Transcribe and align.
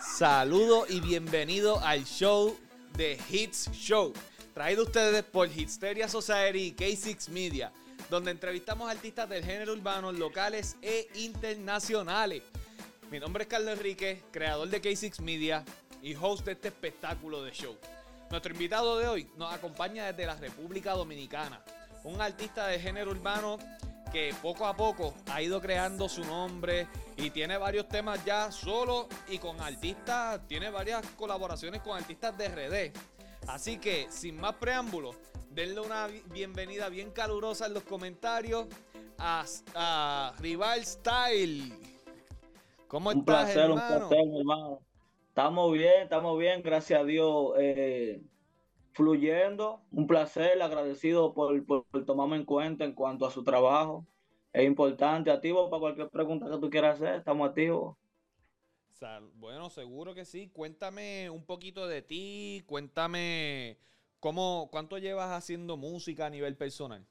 Saludo 0.00 0.86
y 0.88 1.00
bienvenido 1.00 1.80
al 1.80 2.04
show 2.04 2.58
de 2.96 3.18
Hits 3.30 3.70
Show, 3.72 4.12
traído 4.52 4.84
ustedes 4.84 5.22
por 5.24 5.48
Hitsteria 5.48 6.08
Society 6.08 6.58
y 6.68 6.74
K6 6.74 7.30
Media, 7.30 7.72
donde 8.10 8.30
entrevistamos 8.30 8.90
artistas 8.90 9.28
del 9.28 9.44
género 9.44 9.72
urbano 9.72 10.12
locales 10.12 10.76
e 10.82 11.08
internacionales. 11.14 12.42
Mi 13.10 13.18
nombre 13.18 13.44
es 13.44 13.48
Carlos 13.48 13.72
Enrique, 13.72 14.22
creador 14.30 14.68
de 14.68 14.82
K6 14.82 15.20
Media 15.20 15.64
y 16.02 16.14
host 16.14 16.44
de 16.44 16.52
este 16.52 16.68
espectáculo 16.68 17.42
de 17.42 17.52
show. 17.52 17.76
Nuestro 18.30 18.52
invitado 18.52 18.98
de 18.98 19.08
hoy 19.08 19.30
nos 19.36 19.52
acompaña 19.52 20.06
desde 20.06 20.26
la 20.26 20.36
República 20.36 20.92
Dominicana, 20.92 21.62
un 22.04 22.20
artista 22.20 22.66
de 22.66 22.78
género 22.78 23.12
urbano 23.12 23.58
que 24.16 24.32
poco 24.40 24.64
a 24.64 24.74
poco 24.74 25.12
ha 25.30 25.42
ido 25.42 25.60
creando 25.60 26.08
su 26.08 26.24
nombre 26.24 26.88
y 27.18 27.28
tiene 27.28 27.58
varios 27.58 27.86
temas 27.86 28.24
ya 28.24 28.50
solo 28.50 29.08
y 29.28 29.36
con 29.36 29.60
artistas, 29.60 30.40
tiene 30.48 30.70
varias 30.70 31.04
colaboraciones 31.18 31.82
con 31.82 31.98
artistas 31.98 32.34
de 32.38 32.48
RD. 32.48 32.96
Así 33.46 33.76
que, 33.76 34.06
sin 34.08 34.40
más 34.40 34.54
preámbulos, 34.54 35.16
denle 35.50 35.80
una 35.82 36.08
bienvenida 36.32 36.88
bien 36.88 37.10
calurosa 37.10 37.66
en 37.66 37.74
los 37.74 37.82
comentarios 37.82 38.68
a, 39.18 40.32
Rival 40.38 40.86
Style. 40.86 41.74
¿Cómo 42.88 43.10
un 43.10 43.18
estás, 43.18 43.52
placer, 43.52 43.70
Un 43.70 43.76
placer, 43.76 44.18
hermano. 44.34 44.80
Estamos 45.28 45.72
bien, 45.74 46.04
estamos 46.04 46.38
bien, 46.38 46.62
gracias 46.62 47.02
a 47.02 47.04
Dios. 47.04 47.52
Eh, 47.58 48.22
fluyendo. 48.96 49.82
Un 49.92 50.06
placer, 50.06 50.60
agradecido 50.62 51.34
por, 51.34 51.62
tomarme 52.06 52.36
en 52.36 52.44
cuenta 52.44 52.84
en 52.84 52.94
cuanto 52.94 53.26
a 53.26 53.30
su 53.30 53.44
trabajo. 53.44 54.06
Es 54.52 54.64
importante, 54.64 55.30
activo 55.30 55.68
para 55.68 55.80
cualquier 55.80 56.08
pregunta 56.08 56.48
que 56.50 56.58
tú 56.58 56.70
quieras 56.70 56.96
hacer, 56.96 57.16
estamos 57.16 57.48
activos. 57.48 57.96
Bueno, 59.34 59.68
seguro 59.68 60.14
que 60.14 60.24
sí. 60.24 60.48
Cuéntame 60.48 61.28
un 61.28 61.44
poquito 61.44 61.86
de 61.86 62.00
ti, 62.00 62.64
cuéntame 62.66 63.76
cómo, 64.20 64.70
cuánto 64.72 64.96
llevas 64.96 65.30
haciendo 65.30 65.76
música 65.76 66.24
a 66.24 66.30
nivel 66.30 66.56
personal. 66.56 67.06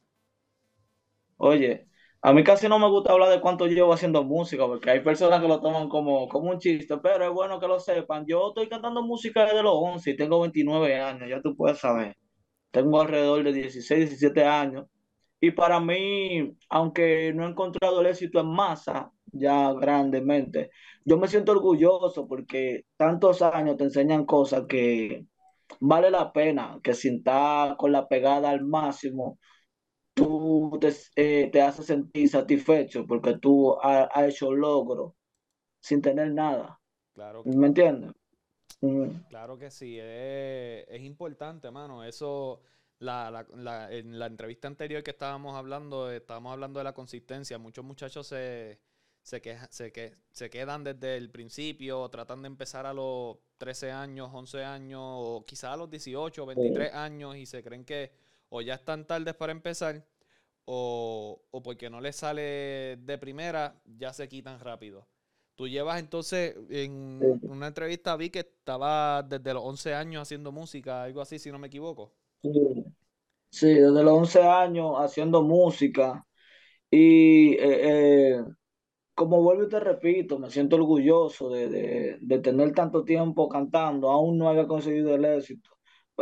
Oye, 1.38 1.88
a 2.22 2.34
mí 2.34 2.44
casi 2.44 2.68
no 2.68 2.80
me 2.80 2.90
gusta 2.90 3.14
hablar 3.14 3.30
de 3.30 3.42
cuánto 3.42 3.68
llevo 3.68 3.94
haciendo 3.94 4.24
música, 4.24 4.66
porque 4.66 4.90
hay 4.90 5.02
personas 5.02 5.42
que 5.42 5.48
lo 5.48 5.62
toman 5.62 5.90
como, 5.90 6.28
como 6.28 6.50
un 6.52 6.60
chiste, 6.60 6.98
pero 6.98 7.26
es 7.26 7.32
bueno 7.32 7.60
que 7.60 7.68
lo 7.68 7.80
sepan. 7.80 8.26
Yo 8.28 8.50
estoy 8.50 8.68
cantando 8.70 9.04
música 9.04 9.46
desde 9.46 9.64
los 9.64 9.74
11 9.76 10.12
y 10.12 10.18
tengo 10.18 10.42
29 10.42 11.00
años, 11.00 11.30
ya 11.30 11.42
tú 11.42 11.56
puedes 11.56 11.80
saber. 11.80 12.16
Tengo 12.72 13.02
alrededor 13.02 13.44
de 13.44 13.54
16, 13.54 14.10
17 14.10 14.44
años. 14.44 14.86
Y 15.40 15.52
para 15.52 15.80
mí, 15.80 16.58
aunque 16.70 17.34
no 17.36 17.46
he 17.46 17.50
encontrado 17.52 18.02
el 18.02 18.08
éxito 18.08 18.40
en 18.40 18.48
masa, 18.48 19.12
ya 19.32 19.74
grandemente, 19.74 20.72
yo 21.04 21.18
me 21.18 21.28
siento 21.28 21.52
orgulloso 21.52 22.28
porque 22.28 22.86
tantos 22.98 23.42
años 23.42 23.78
te 23.78 23.86
enseñan 23.86 24.26
cosas 24.26 24.66
que 24.68 25.26
vale 25.80 26.10
la 26.12 26.32
pena, 26.34 26.80
que 26.84 26.94
sin 26.94 27.24
con 27.78 27.92
la 27.92 28.08
pegada 28.08 28.50
al 28.50 28.66
máximo, 28.66 29.40
tú 30.16 30.80
te, 30.82 30.92
eh, 31.16 31.50
te 31.52 31.62
haces 31.62 31.86
sentir 31.86 32.28
satisfecho 32.30 33.06
porque 33.06 33.38
tú 33.38 33.78
has 33.80 34.28
hecho 34.28 34.52
logro 34.52 35.16
sin 35.80 36.02
tener 36.02 36.32
nada. 36.32 36.82
Claro. 37.14 37.44
¿Me 37.46 37.68
entiendes? 37.68 38.12
Claro 39.30 39.58
que 39.58 39.72
sí, 39.72 39.98
es, 40.00 41.02
importante, 41.02 41.68
hermano. 41.68 42.04
Eso, 42.04 42.62
la, 43.00 43.46
la, 43.56 43.92
en 43.92 44.18
la 44.20 44.28
entrevista 44.28 44.68
anterior 44.68 45.04
que 45.04 45.12
estábamos 45.12 45.56
hablando, 45.56 46.12
estábamos 46.12 46.54
hablando 46.54 46.80
de 46.80 46.84
la 46.84 46.94
consistencia. 46.94 47.58
Muchos 47.58 47.84
muchachos 47.84 48.28
se, 48.28 48.80
se, 49.22 49.42
se, 49.70 49.92
que, 49.92 50.16
se 50.32 50.50
quedan 50.50 50.84
desde 50.84 51.18
el 51.18 51.32
principio, 51.32 52.08
tratan 52.10 52.44
de 52.44 52.48
empezar 52.48 52.86
a 52.86 52.94
los 52.94 53.38
13 53.58 53.92
años, 53.92 54.30
11 54.32 54.64
años, 54.64 55.02
o 55.02 55.46
quizás 55.46 55.74
a 55.74 55.78
los 55.78 55.90
18, 55.90 56.46
23 56.46 56.94
años 56.94 57.36
y 57.36 57.46
se 57.46 57.64
creen 57.64 57.86
que 57.86 58.12
o 58.56 58.62
ya 58.62 58.76
están 58.76 59.06
tardes 59.06 59.36
para 59.36 59.52
empezar, 59.52 60.02
o, 60.64 61.42
porque 61.62 61.90
no 61.90 62.00
les 62.00 62.16
sale 62.16 62.98
de 63.02 63.18
primera, 63.20 63.76
ya 63.98 64.14
se 64.14 64.30
quitan 64.30 64.62
rápido. 64.62 65.06
Tú 65.56 65.68
llevas 65.68 66.00
entonces, 66.00 66.56
en 66.70 67.20
una 67.44 67.68
entrevista 67.68 68.16
vi 68.16 68.30
que 68.30 68.40
estaba 68.40 69.24
desde 69.24 69.54
los 69.54 69.64
11 69.64 69.94
años 69.94 70.22
haciendo 70.22 70.54
música, 70.54 71.04
algo 71.04 71.22
así, 71.22 71.38
si 71.38 71.52
no 71.52 71.60
me 71.60 71.68
equivoco. 71.68 72.14
Sí, 73.50 73.68
desde 73.74 74.04
los 74.04 74.14
11 74.14 74.42
años 74.42 74.96
haciendo 75.00 75.42
música. 75.42 76.26
Y 76.90 77.54
eh, 77.56 77.58
eh, 77.60 78.44
como 79.14 79.42
vuelvo 79.42 79.64
y 79.64 79.70
te 79.70 79.82
repito, 79.82 80.40
me 80.40 80.50
siento 80.50 80.78
orgulloso 80.78 81.50
de, 81.50 82.18
de 82.22 82.40
tener 82.40 82.74
tanto 82.74 83.04
tiempo 83.04 83.50
cantando, 83.50 84.10
aún 84.10 84.38
no 84.38 84.50
haya 84.50 84.66
conseguido 84.66 85.14
el 85.14 85.26
éxito 85.26 85.75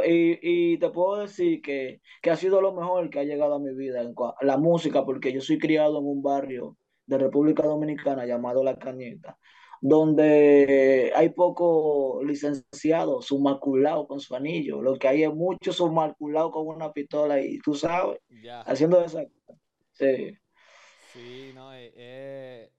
y, 0.05 0.77
te 0.77 0.89
puedo 0.89 1.21
decir 1.21 1.61
que, 1.61 2.01
ha 2.29 2.35
sido 2.35 2.61
lo 2.61 2.73
mejor 2.73 3.09
que 3.09 3.19
ha 3.19 3.23
llegado 3.23 3.55
a 3.55 3.59
mi 3.59 3.73
vida, 3.73 4.01
en 4.01 4.15
la 4.41 4.57
música, 4.57 5.05
porque 5.05 5.31
yo 5.31 5.41
soy 5.41 5.57
criado 5.59 5.99
en 5.99 6.05
un 6.05 6.21
barrio 6.21 6.77
de 7.05 7.17
República 7.17 7.63
Dominicana 7.63 8.25
llamado 8.25 8.63
La 8.63 8.77
Cañeta, 8.77 9.37
donde 9.81 11.11
hay 11.15 11.29
pocos 11.29 12.23
licenciados 12.25 13.25
submaculados 13.25 14.07
con 14.07 14.19
su 14.19 14.35
anillo, 14.35 14.81
lo 14.81 14.97
que 14.97 15.07
hay 15.07 15.23
es 15.23 15.33
muchos 15.33 15.75
submaculados 15.75 16.51
con 16.51 16.67
una 16.67 16.91
pistola 16.91 17.41
y 17.41 17.59
tú 17.59 17.75
sabes, 17.75 18.19
haciendo 18.65 19.03
eso. 19.03 19.19
Sí. 19.91 20.37
Sí, 21.11 21.51
no, 21.53 21.73
eh, 21.75 21.93
eh, 21.95 22.71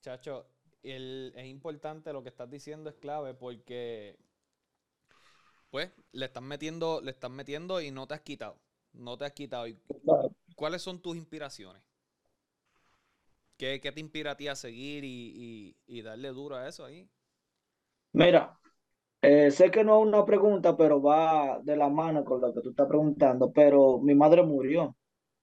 chacho, 0.00 0.46
el, 0.82 1.32
es 1.34 1.46
importante 1.46 2.12
lo 2.12 2.22
que 2.22 2.28
estás 2.28 2.48
diciendo, 2.48 2.90
es 2.90 2.96
clave 2.96 3.34
porque 3.34 4.16
pues 5.70 5.90
le 6.12 6.26
están 6.26 6.44
metiendo, 6.44 7.00
le 7.00 7.12
están 7.12 7.32
metiendo 7.32 7.80
y 7.80 7.90
no 7.90 8.06
te 8.06 8.14
has 8.14 8.20
quitado. 8.20 8.58
No 8.92 9.16
te 9.16 9.24
has 9.24 9.32
quitado. 9.32 9.66
¿Cuáles 10.56 10.82
son 10.82 11.00
tus 11.00 11.16
inspiraciones? 11.16 11.82
¿Qué, 13.56 13.78
te 13.78 14.00
inspira 14.00 14.32
a 14.32 14.36
ti 14.36 14.48
a 14.48 14.54
seguir 14.54 15.04
y, 15.04 16.02
darle 16.02 16.28
duro 16.28 16.56
a 16.56 16.66
eso 16.66 16.84
ahí? 16.84 17.08
Mira, 18.12 18.58
eh, 19.20 19.50
sé 19.50 19.70
que 19.70 19.84
no 19.84 20.00
es 20.00 20.08
una 20.08 20.24
pregunta, 20.24 20.76
pero 20.76 21.00
va 21.00 21.60
de 21.62 21.76
la 21.76 21.88
mano 21.88 22.24
con 22.24 22.40
lo 22.40 22.54
que 22.54 22.62
tú 22.62 22.70
estás 22.70 22.88
preguntando, 22.88 23.52
pero 23.52 23.98
mi 23.98 24.14
madre 24.14 24.42
murió, 24.42 24.96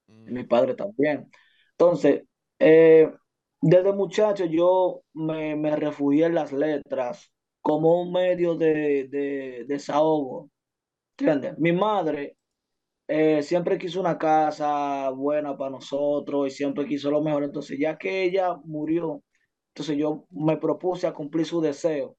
y 0.08 0.32
mi 0.32 0.44
mm. 0.44 0.48
padre 0.48 0.74
también. 0.74 1.30
Entonces, 1.72 2.24
eh, 2.58 3.14
desde 3.62 3.94
muchacho 3.94 4.46
yo 4.46 5.04
me, 5.14 5.56
me 5.56 5.76
refugié 5.76 6.26
en 6.26 6.36
las 6.36 6.52
letras, 6.52 7.32
como 7.68 8.02
un 8.02 8.14
medio 8.14 8.56
de, 8.56 9.66
desahogo. 9.68 10.50
¿Entiendes? 11.18 11.60
Mi 11.60 11.74
madre 11.74 12.38
eh, 13.08 13.44
siempre 13.44 13.78
quiso 13.78 14.00
una 14.00 14.18
casa 14.18 15.10
buena 15.12 15.58
para 15.58 15.72
nosotros 15.72 16.48
y 16.48 16.52
siempre 16.52 16.86
quiso 16.88 17.12
lo 17.12 17.22
mejor. 17.22 17.44
Entonces, 17.44 17.78
ya 17.80 17.98
que 17.98 18.24
ella 18.24 18.56
murió, 18.64 19.22
entonces 19.70 19.98
yo 19.98 20.26
me 20.30 20.58
propuse 20.58 21.08
a 21.08 21.14
cumplir 21.14 21.46
su 21.46 21.60
deseo, 21.62 22.16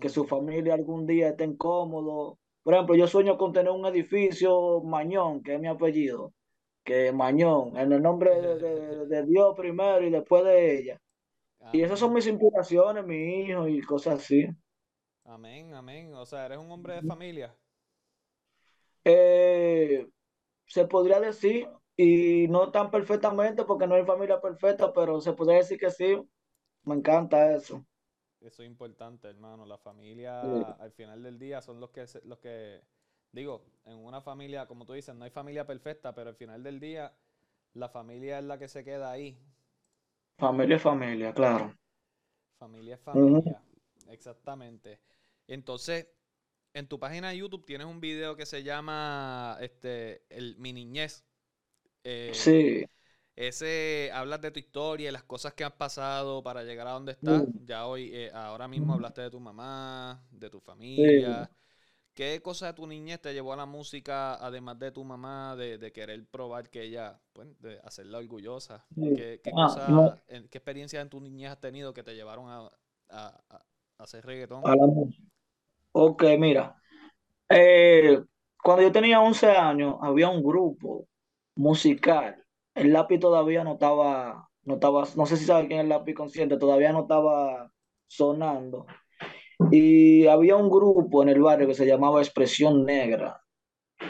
que 0.00 0.08
su 0.08 0.24
familia 0.26 0.74
algún 0.74 1.06
día 1.06 1.28
esté 1.28 1.56
cómodo. 1.56 2.38
Por 2.64 2.74
ejemplo, 2.74 2.96
yo 2.96 3.06
sueño 3.06 3.38
con 3.38 3.52
tener 3.52 3.70
un 3.72 3.86
edificio 3.86 4.82
Mañón, 4.82 5.42
que 5.44 5.54
es 5.54 5.60
mi 5.60 5.68
apellido, 5.68 6.32
que 6.84 7.12
Mañón, 7.12 7.76
en 7.76 7.92
el 7.92 8.02
nombre 8.02 8.30
de, 8.42 9.06
de 9.06 9.26
Dios 9.26 9.54
primero 9.56 10.04
y 10.06 10.10
después 10.10 10.44
de 10.44 10.78
ella. 10.78 11.00
Y 11.72 11.82
esas 11.82 12.00
son 12.00 12.14
mis 12.14 12.26
inspiraciones, 12.26 13.04
mi 13.06 13.42
hijo 13.42 13.68
y 13.68 13.80
cosas 13.82 14.20
así. 14.22 14.48
Amén, 15.28 15.74
amén. 15.74 16.14
O 16.14 16.24
sea, 16.24 16.46
eres 16.46 16.58
un 16.58 16.70
hombre 16.70 16.94
de 16.94 17.02
familia. 17.02 17.54
Eh, 19.04 20.08
se 20.66 20.86
podría 20.86 21.20
decir, 21.20 21.68
y 21.96 22.48
no 22.48 22.70
tan 22.70 22.90
perfectamente 22.90 23.64
porque 23.64 23.86
no 23.86 23.94
hay 23.94 24.04
familia 24.04 24.40
perfecta, 24.40 24.90
pero 24.92 25.20
se 25.20 25.34
podría 25.34 25.58
decir 25.58 25.78
que 25.78 25.90
sí. 25.90 26.18
Me 26.84 26.94
encanta 26.94 27.54
eso. 27.54 27.84
Eso 28.40 28.62
es 28.62 28.68
importante, 28.68 29.28
hermano. 29.28 29.66
La 29.66 29.76
familia, 29.76 30.62
al 30.72 30.92
final 30.92 31.22
del 31.22 31.38
día, 31.38 31.60
son 31.60 31.78
los 31.78 31.90
que, 31.90 32.06
los 32.24 32.38
que, 32.38 32.80
digo, 33.30 33.66
en 33.84 33.98
una 33.98 34.22
familia, 34.22 34.66
como 34.66 34.86
tú 34.86 34.94
dices, 34.94 35.14
no 35.14 35.24
hay 35.24 35.30
familia 35.30 35.66
perfecta, 35.66 36.14
pero 36.14 36.30
al 36.30 36.36
final 36.36 36.62
del 36.62 36.80
día, 36.80 37.14
la 37.74 37.90
familia 37.90 38.38
es 38.38 38.44
la 38.44 38.58
que 38.58 38.68
se 38.68 38.82
queda 38.82 39.10
ahí. 39.10 39.38
Familia 40.38 40.76
es 40.76 40.82
familia, 40.82 41.34
claro. 41.34 41.74
Familia 42.58 42.94
es 42.94 43.00
familia, 43.00 43.62
exactamente. 44.08 45.00
Entonces, 45.46 46.08
en 46.74 46.86
tu 46.86 46.98
página 46.98 47.30
de 47.30 47.38
YouTube 47.38 47.64
tienes 47.64 47.86
un 47.86 48.00
video 48.00 48.36
que 48.36 48.46
se 48.46 48.62
llama 48.62 49.56
este, 49.60 50.22
el, 50.28 50.56
Mi 50.56 50.72
Niñez. 50.72 51.24
Eh, 52.04 52.30
sí. 52.34 52.84
Ese 53.34 54.10
hablas 54.12 54.40
de 54.40 54.50
tu 54.50 54.58
historia 54.58 55.08
y 55.08 55.12
las 55.12 55.22
cosas 55.22 55.54
que 55.54 55.62
han 55.62 55.76
pasado 55.76 56.42
para 56.42 56.64
llegar 56.64 56.88
a 56.88 56.92
donde 56.92 57.12
estás. 57.12 57.42
Mm. 57.42 57.66
Ya 57.66 57.86
hoy, 57.86 58.10
eh, 58.12 58.30
ahora 58.34 58.66
mismo 58.66 58.94
hablaste 58.94 59.22
de 59.22 59.30
tu 59.30 59.38
mamá, 59.38 60.26
de 60.32 60.50
tu 60.50 60.58
familia. 60.60 61.48
¿Qué 62.14 62.42
cosa 62.42 62.66
de 62.66 62.72
tu 62.72 62.84
niñez 62.84 63.20
te 63.20 63.32
llevó 63.32 63.52
a 63.52 63.56
la 63.56 63.64
música, 63.64 64.34
además 64.44 64.76
de 64.80 64.90
tu 64.90 65.04
mamá, 65.04 65.54
de, 65.54 65.92
querer 65.92 66.26
probar 66.26 66.68
que 66.68 66.82
ella, 66.82 67.20
pues, 67.32 67.48
de 67.60 67.78
hacerla 67.84 68.18
orgullosa? 68.18 68.84
¿Qué, 68.92 69.40
qué, 69.40 69.52
ah, 69.56 70.16
experiencias 70.28 71.00
en 71.00 71.08
tu 71.08 71.20
niñez 71.20 71.52
has 71.52 71.60
tenido 71.60 71.94
que 71.94 72.02
te 72.02 72.16
llevaron 72.16 72.48
a, 73.08 73.64
hacer 73.98 74.24
reggaetón. 74.24 74.62
Ok, 75.92 76.24
mira. 76.38 76.76
Eh, 77.48 78.20
cuando 78.62 78.82
yo 78.82 78.92
tenía 78.92 79.20
11 79.20 79.48
años, 79.50 79.96
había 80.00 80.28
un 80.28 80.42
grupo 80.42 81.08
musical. 81.56 82.44
El 82.74 82.92
lápiz 82.92 83.18
todavía 83.18 83.64
no 83.64 83.72
estaba, 83.74 84.48
no 84.62 84.74
estaba, 84.74 85.04
no 85.16 85.26
sé 85.26 85.36
si 85.36 85.44
sabes 85.44 85.66
quién 85.66 85.80
es 85.80 85.84
el 85.84 85.88
lápiz 85.88 86.14
consciente, 86.14 86.56
todavía 86.56 86.92
no 86.92 87.02
estaba 87.02 87.72
sonando. 88.06 88.86
Y 89.70 90.26
había 90.26 90.56
un 90.56 90.70
grupo 90.70 91.22
en 91.22 91.30
el 91.30 91.40
barrio 91.40 91.66
que 91.66 91.74
se 91.74 91.86
llamaba 91.86 92.20
Expresión 92.20 92.84
Negra. 92.84 93.42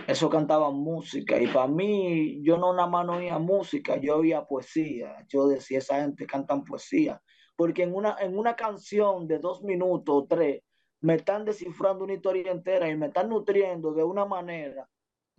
Eso 0.06 0.29
cantaba 0.29 0.70
música. 0.70 1.40
Y 1.40 1.46
para 1.46 1.69
mí, 1.69 2.43
yo 2.43 2.58
no 2.58 2.75
nada 2.75 2.88
más 2.88 3.06
no 3.06 3.14
oía 3.17 3.38
música, 3.38 3.96
yo 3.96 4.19
oía 4.19 4.44
poesía. 4.44 5.25
Yo 5.29 5.49
decía, 5.49 5.79
esa 5.79 6.02
gente 6.02 6.26
cantan 6.26 6.64
poesía. 6.64 7.23
Porque 7.58 7.84
en 7.84 7.94
una, 7.94 8.16
en 8.20 8.38
una 8.38 8.56
canción 8.56 9.28
de 9.28 9.38
dos 9.40 9.62
minutos 9.64 10.14
o 10.16 10.26
tres, 10.28 10.62
me 11.02 11.16
están 11.16 11.44
descifrando 11.46 12.05
una 12.05 12.14
historia 12.14 12.52
entera 12.52 12.90
y 12.90 12.96
me 12.96 13.08
están 13.08 13.28
nutriendo 13.31 13.93
de 13.94 14.05
una 14.05 14.26
manera 14.26 14.88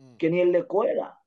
Mm, 0.02 0.20
que 0.20 0.30
ni 0.30 0.42
en 0.42 0.52
la 0.54 0.60
escuela. 0.60 1.20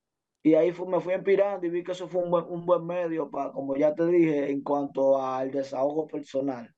Y 0.42 0.54
ahí 0.54 0.72
fue- 0.72 0.88
me 0.88 1.00
fui 1.00 1.14
inspirando 1.14 1.66
y 1.66 1.70
vi 1.70 1.84
que 1.84 1.92
eso 1.92 2.08
fue 2.08 2.22
un 2.22 2.30
buen, 2.30 2.44
un 2.46 2.66
buen 2.66 2.86
medio 2.86 3.30
para, 3.30 3.52
como 3.52 3.76
ya 3.76 3.94
te 3.94 4.06
dije, 4.06 4.50
en 4.50 4.62
cuanto 4.62 5.20
al 5.22 5.50
desahogo 5.52 6.06
personal. 6.08 6.74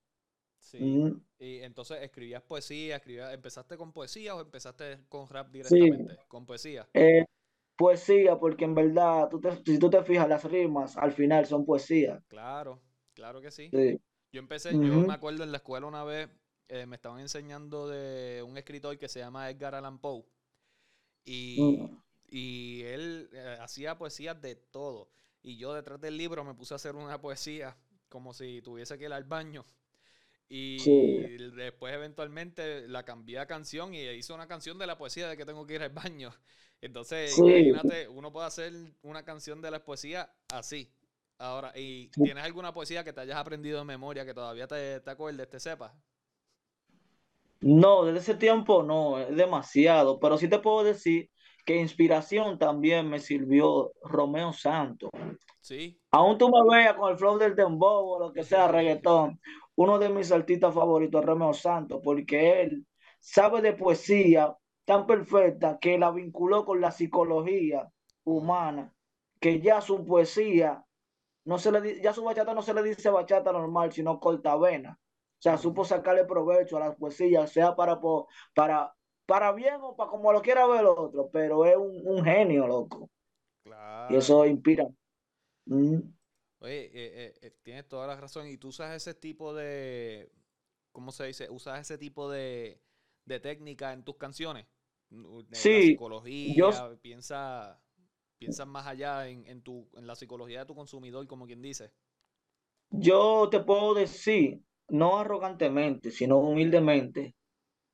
sí. 0.59 1.01
Y 1.39 1.61
entonces 1.61 2.01
escribías 2.03 2.43
poesía, 2.43 2.97
escribías, 2.97 3.33
¿empezaste 3.35 3.77
con 3.77 3.93
poesía 3.93 4.35
o 4.35 4.41
empezaste 4.41 5.01
con 5.09 5.29
rap 5.29 5.51
Sí, 5.61 5.79
directamente? 5.79 6.17
Con 6.29 6.47
poesía. 6.47 6.89
eh, 6.95 7.25
poesía, 7.77 8.39
porque 8.39 8.65
en 8.67 8.75
verdad, 8.75 9.29
tú 9.31 9.41
te- 9.41 9.57
si 9.65 9.79
tú 9.79 9.91
te 9.91 10.03
fijas, 10.05 10.29
las 10.29 10.45
rimas 10.45 10.97
al 10.99 11.13
final 11.13 11.47
son 11.47 11.65
poesía. 11.67 12.23
Claro, 12.29 12.83
claro 13.15 13.41
que 13.41 13.51
sí. 13.51 13.71
Sí. 13.73 14.01
Yo 14.33 14.41
empecé, 14.41 14.79
yo 14.81 15.03
me 15.05 15.15
acuerdo 15.15 15.45
en 15.45 15.53
la 15.53 15.59
escuela 15.59 15.87
una 15.87 16.05
vez, 16.05 16.29
eh, 16.69 16.87
me 16.87 16.97
estaban 16.97 17.21
enseñando 17.21 17.89
de 17.89 18.43
un 18.43 18.59
escritor 18.59 18.99
que 18.99 19.09
se 19.09 19.21
llama 19.21 19.49
Edgar 19.51 19.75
Allan 19.75 19.99
Poe. 20.01 20.25
Y, 21.25 21.59
Mm. 21.61 22.03
y 22.29 22.83
él 22.83 23.29
eh, 23.33 23.57
hacía 23.61 23.97
poesías 23.99 24.41
de 24.41 24.57
todo. 24.57 25.11
Y 25.43 25.57
yo 25.57 25.75
detrás 25.75 26.01
del 26.01 26.17
libro 26.17 26.45
me 26.45 26.55
puse 26.55 26.75
a 26.75 26.77
hacer 26.77 26.97
una 26.97 27.21
poesía 27.21 27.77
como 28.09 28.33
si 28.35 28.63
tuviese 28.63 28.99
que 28.99 29.05
ir 29.05 29.13
al 29.13 29.25
baño. 29.25 29.65
Y 30.49 30.79
Sí, 30.79 31.39
después 31.57 31.95
eventualmente 31.95 32.87
la 32.89 33.05
cambié 33.05 33.39
a 33.39 33.47
canción 33.47 33.95
y 33.95 34.03
hice 34.11 34.33
una 34.33 34.47
canción 34.49 34.79
de 34.79 34.87
la 34.87 34.99
poesía 34.99 35.29
de 35.29 35.37
que 35.37 35.47
tengo 35.47 35.67
que 35.67 35.75
ir 35.75 35.83
al 35.83 35.91
baño. 35.91 36.35
Entonces, 36.81 37.35
sí, 37.35 37.43
imagínate, 37.43 38.09
uno 38.09 38.33
puede 38.33 38.47
hacer 38.47 38.73
una 39.03 39.25
canción 39.25 39.63
de 39.63 39.71
la 39.71 39.85
poesía 39.85 40.31
así. 40.49 40.91
Ahora, 41.39 41.73
¿y 41.75 42.09
tienes 42.11 42.45
alguna 42.45 42.73
poesía 42.73 43.05
que 43.05 43.13
te 43.13 43.21
hayas 43.21 43.37
aprendido 43.37 43.79
de 43.79 43.85
memoria 43.85 44.25
que 44.25 44.35
todavía 44.35 44.67
te, 44.67 45.01
te 45.01 45.11
acuerdes, 45.11 45.49
te 45.51 45.61
sepas? 45.61 45.93
No, 47.61 48.05
desde 48.05 48.19
ese 48.19 48.35
tiempo 48.35 48.83
no, 48.83 49.19
es 49.19 49.35
demasiado, 49.35 50.21
pero 50.21 50.39
sí 50.39 50.49
te 50.49 50.59
puedo 50.59 50.85
decir 50.85 51.31
que 51.65 51.77
inspiración 51.77 52.59
también 52.59 53.09
me 53.09 53.19
sirvió 53.19 53.93
Romeo 54.03 54.53
Santos. 54.53 55.11
Sí. 55.61 55.99
Aún 56.11 56.37
tú 56.37 56.51
me 56.51 56.77
veas 56.77 56.95
con 56.95 57.11
el 57.11 57.19
flow 57.19 57.39
del 57.39 57.57
dembow 57.57 58.07
o 58.07 58.19
lo 58.19 58.33
que 58.33 58.45
sea, 58.45 58.69
reggaetón, 58.69 59.41
uno 59.77 59.99
de 59.99 60.09
mis 60.09 60.31
artistas 60.31 60.75
favoritos 60.75 61.21
es 61.21 61.27
Romeo 61.27 61.55
Santos, 61.55 62.01
porque 62.05 62.63
él 62.63 62.87
sabe 63.19 63.63
de 63.63 63.73
poesía 63.73 64.55
tan 64.85 65.07
perfecta 65.07 65.79
que 65.81 65.99
la 65.99 66.11
vinculó 66.11 66.65
con 66.65 66.81
la 66.81 66.91
psicología 66.91 67.89
humana, 68.25 68.95
que 69.41 69.61
ya 69.61 69.81
su 69.81 70.05
poesía, 70.05 70.84
no 71.45 71.59
se 71.59 71.71
le, 71.73 72.01
ya 72.03 72.13
su 72.13 72.25
bachata 72.25 72.55
no 72.55 72.63
se 72.63 72.75
le 72.75 72.83
dice 72.83 73.11
bachata 73.11 73.53
normal, 73.53 73.93
sino 73.93 74.19
cortavena. 74.21 74.99
O 75.39 75.43
sea, 75.45 75.59
supo 75.59 75.85
sacarle 75.85 76.25
provecho 76.25 76.77
a 76.77 76.81
las 76.81 76.97
poesías, 76.97 77.51
sea 77.53 77.77
para, 77.77 78.01
para, 78.55 78.95
para 79.27 79.53
bien 79.53 79.77
o 79.83 79.95
para 79.97 80.11
como 80.11 80.33
lo 80.33 80.43
quiera 80.43 80.67
ver 80.67 80.81
el 80.81 80.87
otro, 80.87 81.29
pero 81.33 81.65
es 81.67 81.77
un, 81.77 82.01
un 82.05 82.25
genio, 82.25 82.67
loco. 82.67 83.11
Y 84.09 84.17
eso 84.17 84.47
inspira. 84.47 84.89
Mm. 85.67 86.01
Oye, 86.61 86.87
eh, 86.87 86.91
eh, 86.95 87.39
eh, 87.43 87.51
tienes 87.63 87.89
toda 87.89 88.07
la 88.07 88.17
razón. 88.17 88.47
Y 88.49 88.57
tú 88.57 88.69
usas 88.69 88.95
ese 88.97 89.15
tipo 89.15 89.55
de, 89.55 90.33
¿cómo 90.93 91.13
se 91.13 91.25
dice? 91.27 91.51
Usas 91.51 91.81
ese 91.81 91.99
tipo 91.99 92.31
de, 92.31 92.83
de 93.25 93.41
técnica 93.41 93.93
en 93.93 94.05
tus 94.05 94.17
canciones. 94.17 94.67
Nu- 95.11 95.45
de 95.47 95.69
La 95.71 95.81
Sí, 95.81 96.01
yo, 96.43 96.71
psicología, 96.75 96.99
piensa, 97.03 97.84
piensas 98.39 98.67
más 98.67 98.87
allá 98.87 99.29
en, 99.29 99.47
en 99.47 99.63
tu, 99.63 99.89
en 99.95 100.07
la 100.07 100.15
psicología 100.17 100.61
de 100.61 100.67
tu 100.67 100.75
consumidor, 100.75 101.27
como 101.27 101.47
quien 101.47 101.63
dice. 101.63 101.93
yo 102.91 103.49
te 103.51 103.61
puedo 103.61 103.95
decir, 103.95 104.63
no 104.89 105.19
arrogantemente, 105.19 106.11
sino 106.11 106.39
humildemente, 106.39 107.35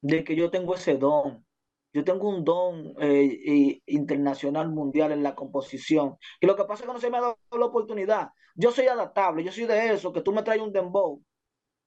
de 0.02 0.24
que 0.24 0.36
yo 0.36 0.50
tengo 0.50 0.74
ese 0.74 0.96
don. 0.96 1.46
Yo 1.92 2.04
tengo 2.04 2.28
un 2.28 2.44
don 2.44 2.94
eh, 3.00 3.80
internacional 3.86 4.70
mundial 4.70 5.12
en 5.12 5.22
la 5.24 5.34
composición. 5.34 6.16
Y 6.40 6.46
lo 6.46 6.56
que 6.56 6.64
pasa 6.64 6.84
es 6.84 6.88
que 6.88 6.92
no 6.94 7.00
se 7.00 7.10
me 7.10 7.18
ha 7.18 7.20
dado 7.22 7.38
la 7.52 7.66
oportunidad. 7.66 8.30
Yo 8.54 8.70
soy 8.70 8.86
adaptable, 8.86 9.44
yo 9.44 9.52
soy 9.52 9.66
de 9.66 9.92
eso, 9.92 10.12
que 10.12 10.22
tú 10.22 10.32
me 10.32 10.42
traes 10.42 10.60
un 10.62 10.72
dembow. 10.72 11.22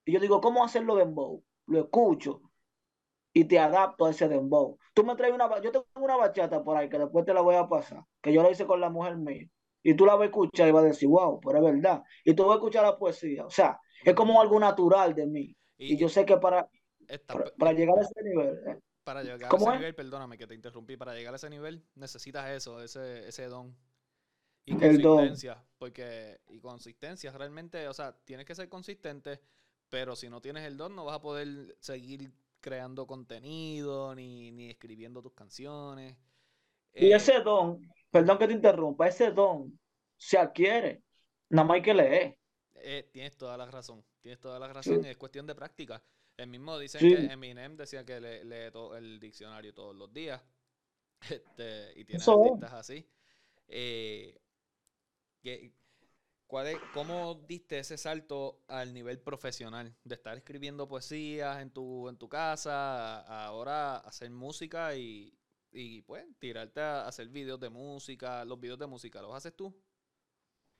Y 0.05 0.13
yo 0.13 0.19
digo, 0.19 0.41
¿cómo 0.41 0.63
hacerlo 0.63 0.95
dembow? 0.95 1.43
Lo 1.67 1.79
escucho 1.79 2.41
y 3.33 3.45
te 3.45 3.59
adapto 3.59 4.05
a 4.05 4.11
ese 4.11 4.27
dembow. 4.27 4.77
Tú 4.93 5.03
me 5.03 5.15
traes 5.15 5.33
una, 5.33 5.49
yo 5.61 5.71
tengo 5.71 5.85
una 5.95 6.15
bachata 6.15 6.63
por 6.63 6.77
ahí 6.77 6.87
que 6.87 6.99
después 6.99 7.25
te 7.25 7.33
la 7.33 7.41
voy 7.41 7.55
a 7.55 7.67
pasar, 7.67 8.03
que 8.21 8.31
yo 8.31 8.43
la 8.43 8.51
hice 8.51 8.65
con 8.65 8.79
la 8.79 8.89
mujer 8.89 9.17
mía. 9.17 9.47
Y 9.83 9.95
tú 9.95 10.05
la 10.05 10.13
vas 10.13 10.23
a 10.23 10.25
escuchar 10.25 10.69
y 10.69 10.71
vas 10.71 10.83
a 10.83 10.87
decir, 10.87 11.09
wow, 11.09 11.39
pero 11.41 11.57
es 11.57 11.63
verdad. 11.63 12.03
Y 12.23 12.33
tú 12.33 12.43
vas 12.43 12.53
a 12.53 12.55
escuchar 12.55 12.83
la 12.83 12.97
poesía. 12.97 13.45
O 13.45 13.49
sea, 13.49 13.77
es 14.03 14.13
como 14.13 14.39
algo 14.41 14.59
natural 14.59 15.13
de 15.13 15.27
mí. 15.27 15.55
Y 15.77 15.93
Y, 15.93 15.97
yo 15.97 16.07
sé 16.07 16.25
que 16.25 16.37
para, 16.37 16.69
esta, 17.07 17.43
para, 17.57 17.73
llegar 17.73 17.97
a 17.97 18.01
ese 18.01 18.23
nivel, 18.23 18.57
¿eh? 18.67 18.79
para 19.03 19.23
llegar 19.23 19.45
a 19.45 19.49
¿cómo 19.49 19.65
ese 19.65 19.73
es? 19.73 19.79
nivel, 19.79 19.95
perdóname 19.95 20.37
que 20.37 20.47
te 20.47 20.55
interrumpí, 20.55 20.95
para 20.95 21.13
llegar 21.13 21.33
a 21.33 21.37
ese 21.37 21.49
nivel 21.49 21.83
necesitas 21.95 22.49
eso, 22.51 22.81
ese, 22.81 23.27
ese 23.27 23.47
don. 23.47 23.75
Y 24.65 24.71
don. 24.71 25.17
consistencia, 25.17 25.61
porque, 25.77 26.39
y 26.47 26.61
consistencia, 26.61 27.31
realmente, 27.31 27.89
o 27.89 27.93
sea, 27.93 28.15
tienes 28.23 28.45
que 28.45 28.55
ser 28.55 28.69
consistente, 28.69 29.41
pero 29.89 30.15
si 30.15 30.29
no 30.29 30.39
tienes 30.39 30.63
el 30.63 30.77
don, 30.77 30.95
no 30.95 31.03
vas 31.03 31.17
a 31.17 31.21
poder 31.21 31.75
seguir 31.79 32.31
creando 32.63 33.05
contenido, 33.05 34.15
ni, 34.15 34.51
ni 34.51 34.69
escribiendo 34.71 35.21
tus 35.21 35.33
canciones. 35.33 36.17
Y 36.95 37.11
Eh, 37.11 37.15
ese 37.15 37.41
don, 37.41 37.81
perdón 38.11 38.37
que 38.39 38.47
te 38.47 38.53
interrumpa, 38.53 39.07
ese 39.07 39.31
don 39.31 39.79
se 40.17 40.37
adquiere. 40.37 41.03
Nada 41.49 41.67
más 41.67 41.75
hay 41.75 41.81
que 41.83 41.93
leer. 41.93 42.37
eh, 42.75 43.09
tienes 43.13 43.37
toda 43.37 43.57
la 43.57 43.65
razón, 43.65 44.03
tienes 44.21 44.39
toda 44.39 44.59
la 44.59 44.67
razón, 44.71 45.05
es 45.05 45.17
cuestión 45.17 45.47
de 45.47 45.55
práctica. 45.55 46.03
El 46.37 46.47
mismo 46.47 46.77
dicen 46.79 47.07
que 47.07 47.15
sí, 47.17 47.27
Eminem 47.31 47.75
decía 47.77 48.05
que 48.05 48.19
lee, 48.19 48.43
lee 48.43 48.71
to- 48.71 48.95
el 48.95 49.19
diccionario 49.19 49.73
todos 49.73 49.95
los 49.95 50.11
días, 50.13 50.41
este, 51.29 51.93
y 51.99 52.05
tienes 52.05 52.23
eso 52.23 52.43
es. 52.45 52.51
artistas 52.51 52.73
así. 52.73 53.07
Eh, 53.67 54.39
que- 55.41 55.73
¿Cuál 56.53 56.67
es, 56.67 56.77
¿Cómo 56.93 57.33
diste 57.47 57.79
ese 57.79 57.97
salto 57.97 58.59
al 58.67 58.93
nivel 58.93 59.17
profesional? 59.19 59.91
De 60.03 60.13
estar 60.13 60.37
escribiendo 60.37 60.87
poesías 60.87 61.59
en 61.59 61.71
tu, 61.71 62.07
en 62.07 62.15
tu 62.15 62.29
casa, 62.29 63.21
ahora 63.47 63.97
hacer 63.97 64.29
música 64.29 64.95
y, 64.95 65.33
y 65.71 66.03
pues 66.03 66.23
tirarte 66.37 66.79
a 66.79 67.07
hacer 67.07 67.29
videos 67.29 67.59
de 67.59 67.71
música. 67.71 68.45
Los 68.45 68.59
videos 68.59 68.77
de 68.77 68.85
música, 68.85 69.19
¿los 69.19 69.33
haces 69.33 69.55
tú? 69.55 69.75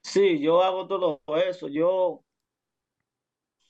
Sí, 0.04 0.40
yo 0.40 0.62
hago 0.62 0.88
todo 0.88 1.20
eso. 1.44 1.68
Yo, 1.68 2.24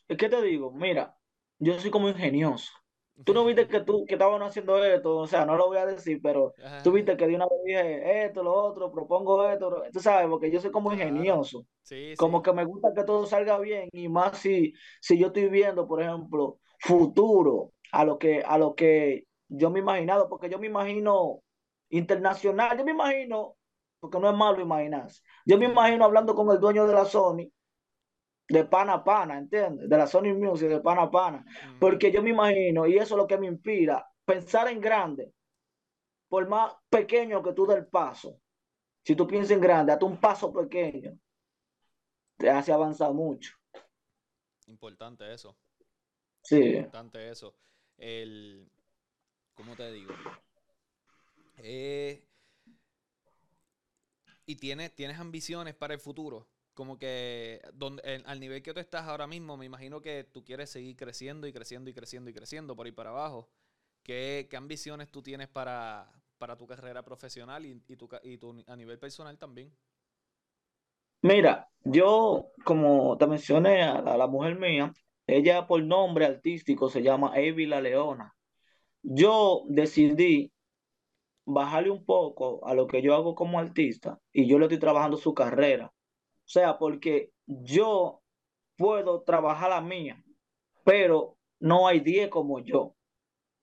¿qué 0.10 0.28
te 0.28 0.42
digo? 0.42 0.72
Mira, 0.72 1.18
yo 1.58 1.80
soy 1.80 1.90
como 1.90 2.10
ingenioso. 2.10 2.70
Tú 3.26 3.34
no 3.34 3.46
viste 3.46 3.68
que 3.68 3.82
tú 3.82 4.06
que 4.06 4.16
estaban 4.16 4.42
haciendo 4.42 4.84
esto, 4.84 5.18
o 5.18 5.28
sea, 5.28 5.46
no 5.46 5.56
lo 5.56 5.68
voy 5.68 5.78
a 5.78 5.86
decir, 5.86 6.20
pero 6.22 6.54
tú 6.82 6.92
Ajá, 6.92 6.94
viste 6.94 7.16
que 7.16 7.28
de 7.28 7.36
una 7.36 7.46
vez 7.46 7.60
dije 7.66 8.26
esto, 8.26 8.44
lo 8.44 8.54
otro, 8.54 8.92
propongo 8.92 9.48
esto, 9.48 9.84
tú 9.92 10.00
sabes, 10.00 10.28
porque 10.30 10.50
yo 10.52 10.60
soy 10.60 10.72
como 10.72 10.92
ingenioso, 10.92 11.68
Sí, 11.84 12.16
como 12.16 12.42
sí. 12.42 12.42
que 12.42 12.54
me 12.54 12.66
gusta 12.66 12.90
que 12.96 13.04
todo 13.04 13.26
salga 13.28 13.60
bien 13.60 13.88
y 13.92 14.10
más 14.10 14.38
si, 14.40 14.74
si 15.02 15.18
yo 15.18 15.28
estoy 15.28 15.50
viendo, 15.50 15.88
por 15.88 16.02
ejemplo, 16.02 16.60
futuro 16.80 17.74
a 17.92 18.04
lo 18.04 18.18
que 18.18 18.42
a 18.44 18.58
lo 18.58 18.76
que 18.76 19.26
yo 19.48 19.70
me 19.70 19.80
he 19.80 19.82
imaginado, 19.84 20.28
porque 20.30 20.50
yo 20.50 20.58
me 20.60 20.68
imagino 20.68 21.44
internacional, 21.90 22.78
yo 22.78 22.84
me 22.86 22.92
imagino, 22.92 23.56
porque 24.00 24.20
no 24.20 24.30
es 24.30 24.36
malo 24.36 24.60
imaginarse, 24.62 25.22
yo 25.46 25.58
me 25.60 25.66
imagino 25.66 26.06
hablando 26.06 26.34
con 26.36 26.50
el 26.52 26.60
dueño 26.60 26.88
de 26.88 26.94
la 26.94 27.06
Sony 27.06 27.52
de 28.54 28.66
pana 28.66 28.94
a 28.94 29.04
pana, 29.04 29.40
¿entiendes? 29.40 29.90
De 29.90 29.98
la 29.98 30.06
Sony 30.06 30.36
Music, 30.36 30.70
de 30.70 30.80
pana 30.80 31.04
a 31.04 31.12
pana. 31.12 31.44
Porque 31.80 32.12
yo 32.12 32.22
me 32.22 32.30
imagino, 32.30 32.86
y 32.86 32.98
eso 32.98 33.16
es 33.16 33.18
lo 33.18 33.26
que 33.26 33.40
me 33.40 33.48
inspira, 33.48 34.08
pensar 34.24 34.68
en 34.68 34.80
grande, 34.80 35.34
por 36.30 36.48
más 36.48 36.72
pequeño 36.88 37.42
que 37.42 37.54
tú 37.54 37.66
des 37.66 37.78
el 37.78 37.88
paso. 37.88 38.40
Si 39.04 39.16
tú 39.16 39.26
piensas 39.26 39.52
en 39.52 39.60
grande, 39.60 39.92
hasta 39.92 40.06
un 40.06 40.18
paso 40.18 40.54
pequeño, 40.54 41.18
te 42.38 42.48
hace 42.48 42.72
avanzar 42.72 43.12
mucho. 43.12 43.56
Importante 44.68 45.34
eso. 45.34 45.58
Sí, 46.44 46.76
Importante 46.76 47.32
eso. 47.32 47.56
El, 47.98 48.70
¿cómo 49.56 49.76
te 49.76 49.92
digo? 49.92 50.14
Eh, 51.58 52.24
¿y 54.46 54.56
tienes, 54.58 54.94
tienes 54.94 55.18
ambiciones 55.18 55.74
para 55.74 55.96
el 55.96 56.00
futuro? 56.00 56.53
Como 56.74 56.98
que 56.98 57.62
donde, 57.74 58.24
al 58.26 58.40
nivel 58.40 58.62
que 58.62 58.74
tú 58.74 58.80
estás 58.80 59.08
ahora 59.08 59.28
mismo, 59.28 59.58
me 59.58 59.66
imagino 59.66 60.02
que 60.02 60.24
tú 60.24 60.44
quieres 60.44 60.70
seguir 60.70 60.96
creciendo 60.96 61.48
y 61.48 61.54
creciendo 61.54 61.90
y 61.90 61.94
creciendo 61.94 62.30
y 62.30 62.34
creciendo 62.34 62.76
por 62.76 62.86
ahí 62.86 62.92
para 62.92 63.12
abajo. 63.12 63.50
¿Qué, 64.04 64.48
qué 64.50 64.58
ambiciones 64.58 65.10
tú 65.10 65.22
tienes 65.22 65.48
para, 65.48 66.12
para 66.38 66.58
tu 66.58 66.68
carrera 66.68 67.04
profesional 67.04 67.66
y, 67.66 67.82
y, 67.88 67.96
tu, 67.96 68.10
y 68.24 68.38
tu, 68.38 68.64
a 68.68 68.76
nivel 68.76 69.00
personal 69.00 69.38
también? 69.38 69.72
Mira, 71.22 71.70
yo, 71.86 72.52
como 72.66 73.18
te 73.18 73.28
mencioné, 73.28 73.82
a 73.82 74.02
la, 74.02 74.28
mujer 74.28 74.60
mía, 74.60 74.92
ella 75.26 75.66
por 75.68 75.82
nombre 75.82 76.26
artístico 76.26 76.90
se 76.90 77.02
llama 77.02 77.32
Evi 77.40 77.66
La 77.66 77.80
Leona. 77.80 78.36
Yo 79.02 79.64
decidí 79.68 80.52
bajarle 81.46 81.92
un 81.92 82.04
poco 82.06 82.66
a 82.68 82.74
lo 82.74 82.88
que 82.88 83.02
yo 83.02 83.16
hago 83.16 83.36
como 83.36 83.58
artista 83.58 84.20
y 84.34 84.48
yo 84.48 84.60
le 84.60 84.66
estoy 84.66 84.80
trabajando 84.80 85.16
su 85.16 85.34
carrera. 85.34 85.94
O 86.46 86.50
sea, 86.54 86.78
porque 86.78 87.32
yo 87.46 88.22
puedo 88.78 89.24
trabajar 89.24 89.70
la 89.70 89.82
mía, 89.82 90.24
pero 90.84 91.38
no 91.60 91.88
hay 91.88 92.00
10 92.02 92.30
como 92.30 92.60
yo, 92.60 92.96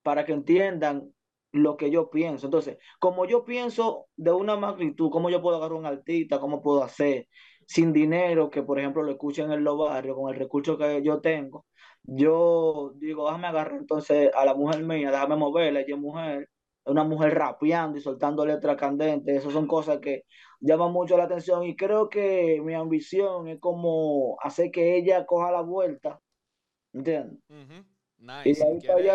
para 0.03 0.25
que 0.25 0.33
entiendan 0.33 1.13
lo 1.53 1.77
que 1.77 1.91
yo 1.91 2.11
pienso. 2.11 2.47
Entonces, 2.47 2.79
como 2.99 3.27
yo 3.27 3.45
pienso 3.45 4.07
de 4.17 4.33
una 4.33 4.57
magnitud, 4.57 5.11
cómo 5.11 5.31
yo 5.31 5.43
puedo 5.43 5.57
agarrar 5.57 5.79
un 5.79 5.87
artista, 5.87 6.41
cómo 6.41 6.63
puedo 6.63 6.83
hacer 6.83 7.29
sin 7.67 7.93
dinero, 7.93 8.51
que 8.51 8.63
por 8.63 8.79
ejemplo 8.79 9.03
lo 9.03 9.13
escuchen 9.13 9.53
en 9.53 9.65
los 9.65 9.79
barrios, 9.79 10.17
con 10.17 10.33
el 10.33 10.39
recurso 10.39 10.77
que 10.77 11.03
yo 11.03 11.21
tengo, 11.21 11.67
yo 12.03 12.93
digo, 12.97 13.27
déjame 13.27 13.47
agarrar 13.49 13.79
entonces 13.79 14.31
a 14.35 14.45
la 14.45 14.55
mujer 14.55 14.83
mía, 14.83 15.11
déjame 15.11 15.37
moverla, 15.37 15.81
es 15.81 15.97
mujer, 15.97 16.50
una 16.87 17.05
mujer 17.05 17.35
rapeando 17.35 17.99
y 17.99 18.01
soltando 18.01 18.45
letras 18.45 18.77
candentes, 18.77 19.37
esas 19.37 19.53
son 19.53 19.67
cosas 19.67 19.99
que 19.99 20.25
llaman 20.61 20.93
mucho 20.93 21.17
la 21.17 21.25
atención 21.25 21.65
y 21.65 21.77
creo 21.77 22.09
que 22.09 22.61
mi 22.63 22.75
ambición 22.75 23.49
es 23.49 23.61
como 23.61 24.37
hacer 24.43 24.71
que 24.71 24.97
ella 24.97 25.27
coja 25.27 25.51
la 25.51 25.63
vuelta, 25.63 26.21
¿entiendes? 26.93 27.39
Nice. 28.19 28.63
¿Quieres, 28.81 29.13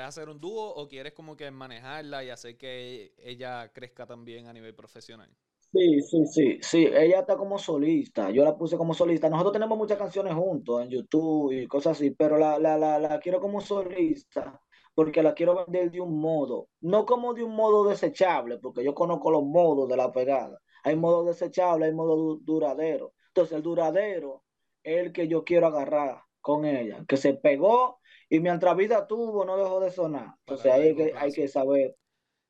hacer 0.00 0.28
un 0.28 0.40
dúo 0.40 0.74
o 0.74 0.88
quieres 0.88 1.12
como 1.12 1.36
que 1.36 1.48
manejarla 1.52 2.24
y 2.24 2.30
hacer 2.30 2.56
que 2.56 3.14
ella 3.18 3.72
crezca 3.72 4.06
también 4.06 4.48
a 4.48 4.52
nivel 4.52 4.74
profesional? 4.74 5.30
Sí, 5.72 6.00
sí, 6.00 6.26
sí, 6.26 6.58
sí, 6.62 6.86
ella 6.86 7.20
está 7.20 7.36
como 7.36 7.58
solista, 7.58 8.30
yo 8.30 8.44
la 8.44 8.56
puse 8.56 8.76
como 8.76 8.94
solista. 8.94 9.28
Nosotros 9.28 9.52
tenemos 9.52 9.76
muchas 9.76 9.98
canciones 9.98 10.34
juntos 10.34 10.82
en 10.82 10.90
YouTube 10.90 11.52
y 11.52 11.66
cosas 11.66 11.96
así, 11.96 12.10
pero 12.10 12.38
la, 12.38 12.58
la, 12.58 12.76
la, 12.76 12.98
la 12.98 13.20
quiero 13.20 13.40
como 13.40 13.60
solista 13.60 14.60
porque 14.96 15.22
la 15.22 15.34
quiero 15.34 15.54
vender 15.54 15.90
de 15.90 16.00
un 16.00 16.18
modo, 16.18 16.70
no 16.80 17.04
como 17.04 17.34
de 17.34 17.44
un 17.44 17.54
modo 17.54 17.86
desechable, 17.86 18.56
porque 18.56 18.82
yo 18.82 18.94
conozco 18.94 19.30
los 19.30 19.42
modos 19.42 19.90
de 19.90 19.96
la 19.98 20.10
pegada. 20.10 20.58
Hay 20.84 20.96
modo 20.96 21.22
desechable, 21.22 21.84
hay 21.84 21.92
modo 21.92 22.36
duradero. 22.36 23.12
Entonces 23.26 23.58
el 23.58 23.62
duradero 23.62 24.42
es 24.82 25.04
el 25.04 25.12
que 25.12 25.28
yo 25.28 25.44
quiero 25.44 25.66
agarrar 25.66 26.22
con 26.40 26.64
ella, 26.64 27.04
que 27.06 27.18
se 27.18 27.34
pegó 27.34 28.00
y 28.30 28.40
mientras 28.40 28.74
vida 28.74 29.06
tuvo 29.06 29.44
no 29.44 29.58
dejó 29.58 29.80
de 29.80 29.90
sonar. 29.90 30.34
Entonces 30.46 30.72
ahí 30.72 30.82
hay 30.88 30.96
que, 30.96 31.12
hay 31.14 31.30
que 31.30 31.46
saber. 31.46 31.94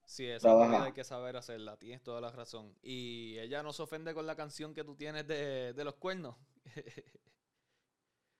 Sí, 0.04 0.28
esa 0.28 0.84
hay 0.84 0.92
que 0.92 1.02
saber 1.02 1.36
hacerla, 1.36 1.76
tienes 1.78 2.04
toda 2.04 2.20
la 2.20 2.30
razón. 2.30 2.78
Y 2.80 3.40
ella 3.40 3.64
no 3.64 3.72
se 3.72 3.82
ofende 3.82 4.14
con 4.14 4.24
la 4.24 4.36
canción 4.36 4.72
que 4.72 4.84
tú 4.84 4.94
tienes 4.94 5.26
de, 5.26 5.72
de 5.72 5.84
los 5.84 5.96
cuernos. 5.96 6.36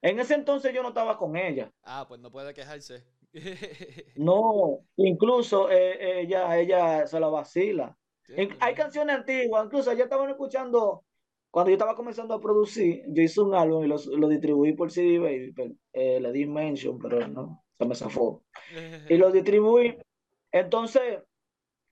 en 0.01 0.21
ese 0.21 0.35
entonces 0.35 0.73
yo 0.73 0.85
no 0.85 0.91
estaba 0.91 1.19
con 1.19 1.37
ella. 1.37 1.73
Ah, 1.83 2.05
pues 2.07 2.21
no 2.21 2.31
puede 2.31 2.55
quejarse. 2.55 3.05
No, 4.17 4.81
incluso 4.97 5.71
eh, 5.71 6.21
ella, 6.21 6.59
ella 6.59 7.07
se 7.07 7.21
la 7.21 7.29
vacila. 7.29 7.97
hay 8.61 8.75
canciones 8.75 9.17
antiguas, 9.17 9.67
incluso 9.67 9.93
ya 9.93 10.05
estaban 10.05 10.31
escuchando, 10.31 11.05
cuando 11.51 11.71
yo 11.71 11.75
estaba 11.75 11.95
comenzando 11.95 12.35
a 12.35 12.41
producir, 12.41 13.03
yo 13.09 13.23
hice 13.23 13.41
un 13.41 13.55
álbum 13.55 13.85
y 13.85 13.89
lo, 13.89 14.29
distribuí 14.29 14.73
por 14.73 14.91
CD 14.91 15.19
Baby, 15.19 15.79
eh, 15.93 16.21
le 16.21 16.33
di 16.33 16.47
mention, 16.47 16.99
pero 16.99 17.27
no, 17.29 17.65
se 17.79 17.85
me 17.85 17.95
zafó. 17.95 18.43
Y 19.11 19.17
lo 19.17 19.31
distribuí. 19.31 19.97
Entonces, 20.51 21.21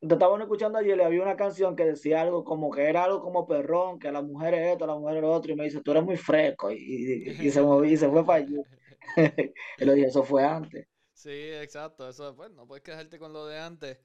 te 0.01 0.15
estaban 0.15 0.41
escuchando 0.41 0.79
ayer, 0.79 0.97
le 0.97 1.05
había 1.05 1.23
una 1.23 1.37
canción 1.37 1.77
que 1.77 1.85
decía 1.85 2.21
algo 2.21 2.45
como 2.45 2.71
que 2.71 2.83
era 2.83 3.05
algo 3.05 3.21
como 3.21 3.47
perrón, 3.47 3.99
que 3.99 4.11
la 4.13 4.23
mujer 4.23 4.55
es 4.55 4.73
esto, 4.73 4.87
la 4.87 4.97
mujer 4.97 5.17
es 5.17 5.23
lo 5.23 5.33
otro, 5.33 5.53
y 5.53 5.57
me 5.57 5.65
dice, 5.65 5.81
tú 5.83 5.93
eres 5.93 6.05
muy 6.05 6.17
fresco, 6.17 6.71
y, 6.71 7.51
se 7.51 7.63
movió 7.63 7.91
y 7.91 7.97
se 7.97 8.09
fue 8.09 8.25
para 8.25 8.41
allí. 8.41 8.57
y 9.79 9.85
le 9.85 9.95
dije, 9.95 10.09
eso 10.09 10.23
fue 10.23 10.45
antes. 10.45 10.87
Sí, 11.15 11.31
exacto. 11.31 12.09
Eso, 12.09 12.35
pues, 12.37 12.51
no 12.51 12.67
puedes 12.67 12.85
quedarte 12.85 13.19
con 13.19 13.33
lo 13.33 13.47
de 13.47 13.59
antes. 13.59 13.99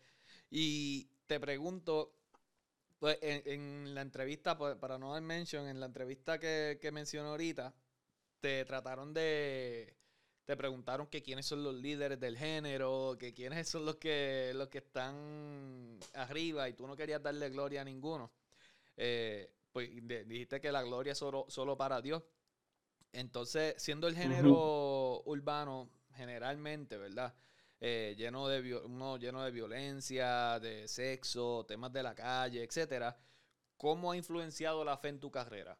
Y 0.49 1.09
te 1.27 1.39
pregunto, 1.39 2.13
pues, 2.99 3.17
en, 3.21 3.93
la 3.95 4.01
entrevista, 4.01 4.57
pues, 4.57 4.75
para 4.77 4.97
no 4.97 5.13
dar 5.13 5.21
mention, 5.21 5.67
en 5.67 5.79
la 5.79 5.87
entrevista 5.87 6.39
que, 6.39 6.77
que 6.81 6.91
mencioné 6.91 7.29
ahorita, 7.29 7.73
te 8.39 8.65
trataron 8.65 9.13
de. 9.13 9.95
Te 10.45 10.57
preguntaron 10.57 11.07
que 11.07 11.21
quiénes 11.21 11.45
son 11.45 11.63
los 11.63 11.75
líderes 11.75 12.19
del 12.19 12.35
género, 12.37 13.15
que 13.19 13.33
quiénes 13.35 13.69
son 13.69 13.85
los 13.85 13.97
que, 13.97 14.51
los 14.55 14.67
que 14.69 14.79
están 14.79 15.99
arriba 16.15 16.67
y 16.67 16.73
tú 16.73 16.87
no 16.87 16.95
querías 16.95 17.21
darle 17.21 17.49
gloria 17.49 17.81
a 17.81 17.83
ninguno. 17.85 18.31
Eh, 18.97 19.53
pues 19.71 19.89
dijiste 20.27 20.59
que 20.59 20.71
la 20.71 20.81
gloria 20.81 21.11
es 21.11 21.19
solo, 21.19 21.45
solo 21.49 21.77
para 21.77 22.01
Dios. 22.01 22.23
Entonces, 23.13 23.75
siendo 23.77 24.07
el 24.07 24.15
género 24.15 25.21
urbano 25.25 25.89
generalmente, 26.19 26.97
¿verdad? 26.97 27.33
Eh, 27.79 28.13
lleno, 28.17 28.49
de, 28.49 28.75
uno 28.75 29.15
lleno 29.15 29.41
de 29.41 29.51
violencia, 29.51 30.59
de 30.59 30.85
sexo, 30.87 31.65
temas 31.65 31.93
de 31.93 32.03
la 32.03 32.13
calle, 32.13 32.61
etcétera. 32.61 33.17
¿Cómo 33.77 34.11
ha 34.11 34.17
influenciado 34.17 34.83
la 34.83 34.97
fe 34.97 35.07
en 35.07 35.19
tu 35.21 35.31
carrera? 35.31 35.79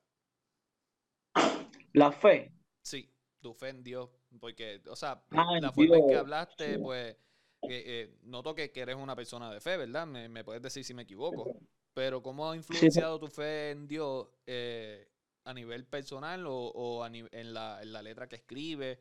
La 1.92 2.14
fe. 2.14 2.54
Sí, 2.82 3.12
tu 3.42 3.54
fe 3.54 3.70
en 3.70 3.84
Dios. 3.84 4.10
Porque, 4.40 4.82
o 4.88 4.96
sea, 4.96 5.22
la 5.30 5.72
forma 5.74 5.98
en 5.98 6.08
que 6.08 6.16
hablaste, 6.16 6.80
pues, 6.80 7.18
eh, 7.64 8.18
noto 8.24 8.56
que, 8.56 8.72
eres 8.74 8.96
una 8.96 9.18
persona 9.18 9.52
de 9.52 9.60
fe, 9.60 9.76
¿verdad? 9.76 10.08
Me, 10.08 10.44
puedes 10.46 10.62
decir 10.62 10.86
si 10.86 10.94
me 10.94 11.02
equivoco. 11.02 11.60
Pero 11.94 12.24
¿cómo 12.24 12.50
ha 12.50 12.56
influenciado 12.56 13.20
tu 13.20 13.28
fe 13.28 13.72
en 13.72 13.88
Dios 13.88 14.30
eh, 14.48 15.10
a 15.44 15.54
nivel 15.54 15.86
personal 15.86 16.46
o, 16.48 17.06
en, 17.06 17.54
la, 17.54 17.82
en, 17.82 17.92
la, 17.92 18.02
letra 18.02 18.30
que 18.30 18.38
escribes 18.38 19.00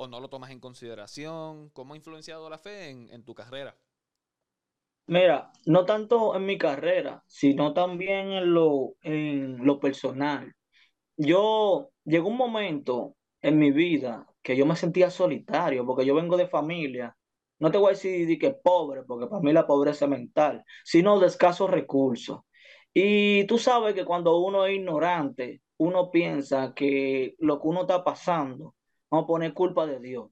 o 0.00 0.08
no 0.08 0.18
lo 0.18 0.30
tomas 0.30 0.50
en 0.50 0.60
consideración? 0.60 1.68
¿Cómo 1.70 1.92
ha 1.92 1.96
influenciado 1.96 2.48
la 2.48 2.58
fe 2.58 2.88
en, 2.88 3.22
tu 3.22 3.34
carrera? 3.34 3.76
Mira, 5.06 5.52
no 5.66 5.84
tanto 5.84 6.34
en 6.34 6.46
mi 6.46 6.56
carrera, 6.56 7.22
sino 7.26 7.74
también 7.74 8.32
en 8.32 8.54
lo, 8.54 8.94
en 9.02 9.58
lo 9.66 9.78
personal. 9.78 10.54
Yo 11.18 11.90
llegó 12.04 12.28
un 12.28 12.38
momento 12.38 13.16
en 13.42 13.58
mi 13.58 13.72
vida 13.72 14.26
que 14.42 14.56
yo 14.56 14.64
me 14.64 14.74
sentía 14.74 15.10
solitario, 15.10 15.84
porque 15.84 16.06
yo 16.06 16.14
vengo 16.14 16.38
de 16.38 16.48
familia, 16.48 17.14
no 17.58 17.70
te 17.70 17.76
voy 17.76 17.88
a 17.88 17.90
decir 17.90 18.38
que 18.38 18.52
pobre, 18.52 19.02
porque 19.02 19.26
para 19.26 19.42
mí 19.42 19.52
la 19.52 19.66
pobreza 19.66 20.06
mental, 20.06 20.64
sino 20.82 21.20
de 21.20 21.26
escasos 21.26 21.68
recursos. 21.68 22.40
Y 22.94 23.44
tú 23.44 23.58
sabes 23.58 23.94
que 23.94 24.06
cuando 24.06 24.38
uno 24.38 24.64
es 24.64 24.76
ignorante, 24.76 25.60
uno 25.76 26.10
piensa 26.10 26.72
que 26.74 27.34
lo 27.38 27.60
que 27.60 27.68
uno 27.68 27.82
está 27.82 28.02
pasando 28.02 28.74
Vamos 29.10 29.24
a 29.24 29.26
poner 29.26 29.52
culpa 29.54 29.86
de 29.86 29.98
Dios. 30.00 30.30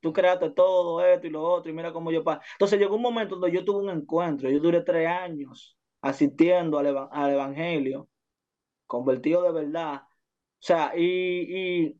Tú 0.00 0.12
creaste 0.12 0.50
todo 0.50 1.04
esto 1.04 1.26
y 1.26 1.30
lo 1.30 1.42
otro 1.42 1.70
y 1.70 1.74
mira 1.74 1.92
cómo 1.92 2.10
yo 2.10 2.24
paso. 2.24 2.40
Entonces 2.52 2.78
llegó 2.78 2.96
un 2.96 3.02
momento 3.02 3.36
donde 3.36 3.54
yo 3.54 3.64
tuve 3.64 3.84
un 3.84 3.90
encuentro. 3.90 4.50
Yo 4.50 4.58
duré 4.60 4.82
tres 4.82 5.06
años 5.08 5.76
asistiendo 6.00 6.78
al, 6.78 6.86
Evangelio, 7.30 8.08
convertido 8.86 9.42
de 9.42 9.52
verdad. 9.52 10.02
O 10.04 10.06
sea, 10.62 10.92
y, 10.96 11.96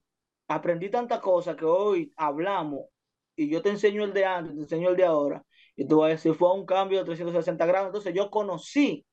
aprendí 0.48 0.90
tantas 0.90 1.20
cosas 1.20 1.56
que 1.56 1.64
hoy 1.64 2.12
hablamos 2.16 2.86
y 3.36 3.48
yo 3.48 3.62
te 3.62 3.70
enseño 3.70 4.04
el 4.04 4.12
de 4.12 4.24
antes, 4.24 4.54
te 4.54 4.62
enseño 4.62 4.90
el 4.90 4.96
de 4.96 5.04
ahora. 5.04 5.44
Y 5.76 5.86
tú 5.86 5.98
vas 5.98 6.08
a 6.08 6.10
decir, 6.12 6.34
fue 6.34 6.52
un 6.54 6.66
cambio 6.66 6.98
de 6.98 7.04
360 7.04 7.66
grados. 7.66 7.88
Entonces 7.88 8.14
yo 8.14 8.30
conocí 8.30 9.06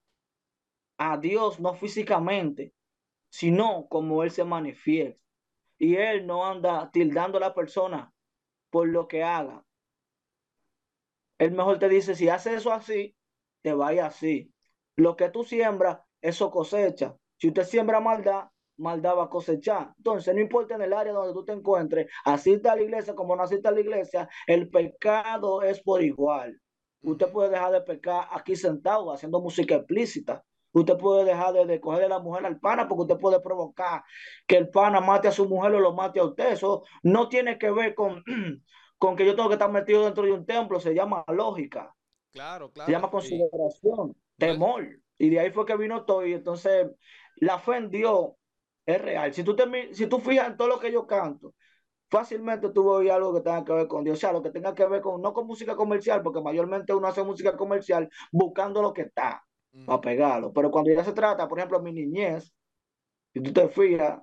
a 0.97 1.17
Dios 1.17 1.59
no 1.59 1.75
físicamente, 1.75 2.73
sino 3.29 3.87
como 3.89 4.23
Él 4.23 4.31
se 4.31 4.43
manifiesta 4.45 5.26
y 5.77 5.95
él 5.95 6.25
no 6.25 6.45
anda 6.45 6.89
tildando 6.91 7.37
a 7.37 7.41
la 7.41 7.53
persona 7.53 8.11
por 8.69 8.87
lo 8.87 9.07
que 9.07 9.23
haga. 9.23 9.63
Él 11.37 11.51
mejor 11.51 11.79
te 11.79 11.89
dice, 11.89 12.15
si 12.15 12.29
hace 12.29 12.55
eso 12.55 12.71
así, 12.71 13.15
te 13.61 13.73
vaya 13.73 14.07
así. 14.07 14.53
Lo 14.95 15.15
que 15.15 15.29
tú 15.29 15.43
siembras, 15.43 15.99
eso 16.21 16.49
cosecha. 16.49 17.15
Si 17.37 17.49
usted 17.49 17.63
siembra 17.63 17.99
maldad, 17.99 18.49
maldad 18.77 19.17
va 19.17 19.25
a 19.25 19.29
cosechar. 19.29 19.93
Entonces, 19.97 20.33
no 20.33 20.41
importa 20.41 20.75
en 20.75 20.81
el 20.81 20.93
área 20.93 21.13
donde 21.13 21.33
tú 21.33 21.45
te 21.45 21.53
encuentres, 21.53 22.11
así 22.25 22.53
está 22.53 22.75
la 22.75 22.81
iglesia 22.81 23.15
como 23.15 23.35
no 23.35 23.43
así 23.43 23.55
está 23.55 23.71
la 23.71 23.81
iglesia, 23.81 24.29
el 24.47 24.69
pecado 24.69 25.61
es 25.61 25.81
por 25.81 26.03
igual. 26.03 26.59
Usted 27.01 27.31
puede 27.31 27.49
dejar 27.49 27.71
de 27.71 27.81
pecar 27.81 28.27
aquí 28.31 28.55
sentado 28.55 29.11
haciendo 29.11 29.39
música 29.39 29.75
explícita. 29.75 30.43
Usted 30.81 30.97
puede 30.97 31.25
dejar 31.25 31.53
de, 31.53 31.65
de 31.65 31.79
cogerle 31.79 32.09
la 32.09 32.19
mujer 32.19 32.45
al 32.45 32.59
pana 32.59 32.87
porque 32.87 33.03
usted 33.03 33.17
puede 33.17 33.39
provocar 33.39 34.03
que 34.45 34.57
el 34.57 34.69
pana 34.69 35.01
mate 35.01 35.27
a 35.27 35.31
su 35.31 35.47
mujer 35.47 35.73
o 35.75 35.79
lo 35.79 35.93
mate 35.93 36.19
a 36.19 36.25
usted. 36.25 36.51
Eso 36.51 36.83
no 37.03 37.29
tiene 37.29 37.57
que 37.57 37.71
ver 37.71 37.95
con, 37.95 38.23
con 38.97 39.15
que 39.15 39.25
yo 39.25 39.35
tengo 39.35 39.49
que 39.49 39.55
estar 39.55 39.71
metido 39.71 40.03
dentro 40.03 40.23
de 40.23 40.31
un 40.31 40.45
templo. 40.45 40.79
Se 40.79 40.93
llama 40.93 41.23
lógica. 41.27 41.93
Claro, 42.31 42.71
claro. 42.71 42.85
Se 42.85 42.91
llama 42.91 43.09
consideración, 43.09 44.15
temor. 44.37 44.87
Y 45.17 45.29
de 45.29 45.39
ahí 45.39 45.51
fue 45.51 45.65
que 45.65 45.77
vino 45.77 46.05
todo. 46.05 46.25
Y 46.25 46.33
entonces 46.33 46.87
la 47.37 47.59
fe 47.59 47.77
en 47.77 47.89
Dios 47.89 48.31
es 48.85 49.01
real. 49.01 49.33
Si 49.33 49.43
tú, 49.43 49.55
te, 49.55 49.93
si 49.93 50.07
tú 50.07 50.19
fijas 50.19 50.47
en 50.47 50.57
todo 50.57 50.67
lo 50.67 50.79
que 50.79 50.91
yo 50.91 51.05
canto, 51.05 51.53
fácilmente 52.09 52.69
tú 52.69 52.95
algo 52.95 53.33
que 53.33 53.41
tenga 53.41 53.63
que 53.63 53.73
ver 53.73 53.87
con 53.87 54.03
Dios, 54.03 54.17
o 54.17 54.19
sea, 54.19 54.31
lo 54.31 54.41
que 54.41 54.49
tenga 54.49 54.73
que 54.73 54.85
ver 54.85 55.01
con, 55.01 55.21
no 55.21 55.33
con 55.33 55.45
música 55.47 55.75
comercial, 55.75 56.21
porque 56.23 56.41
mayormente 56.41 56.93
uno 56.93 57.07
hace 57.07 57.23
música 57.23 57.55
comercial 57.57 58.09
buscando 58.31 58.81
lo 58.81 58.93
que 58.93 59.03
está, 59.03 59.43
para 59.85 60.01
pegarlo. 60.01 60.51
Pero 60.53 60.71
cuando 60.71 60.91
ya 60.91 61.03
se 61.03 61.13
trata, 61.13 61.47
por 61.47 61.59
ejemplo, 61.59 61.81
mi 61.81 61.93
niñez, 61.93 62.53
si 63.33 63.41
tú 63.41 63.53
te 63.53 63.67
fijas, 63.69 64.21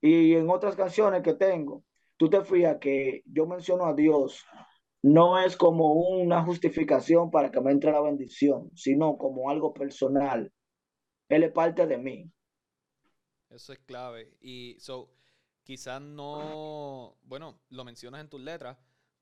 y 0.00 0.34
en 0.34 0.48
otras 0.48 0.76
canciones 0.76 1.22
que 1.22 1.34
tengo, 1.34 1.84
tú 2.16 2.28
te 2.30 2.44
fijas 2.44 2.78
que 2.80 3.22
yo 3.26 3.46
menciono 3.46 3.86
a 3.86 3.94
Dios, 3.94 4.44
no 5.02 5.38
es 5.38 5.56
como 5.56 5.92
una 5.92 6.44
justificación 6.44 7.30
para 7.30 7.50
que 7.50 7.60
me 7.60 7.70
entre 7.70 7.92
la 7.92 8.00
bendición, 8.00 8.70
sino 8.74 9.16
como 9.16 9.50
algo 9.50 9.72
personal. 9.72 10.52
Él 11.28 11.44
es 11.44 11.52
parte 11.52 11.86
de 11.86 11.98
mí. 11.98 12.30
Eso 13.50 13.72
es 13.72 13.78
clave. 13.80 14.36
Y 14.40 14.76
so, 14.80 15.10
quizás 15.62 16.00
no, 16.00 17.16
bueno, 17.22 17.60
lo 17.70 17.84
mencionas 17.84 18.20
en 18.20 18.28
tus 18.28 18.40
letras, 18.40 18.76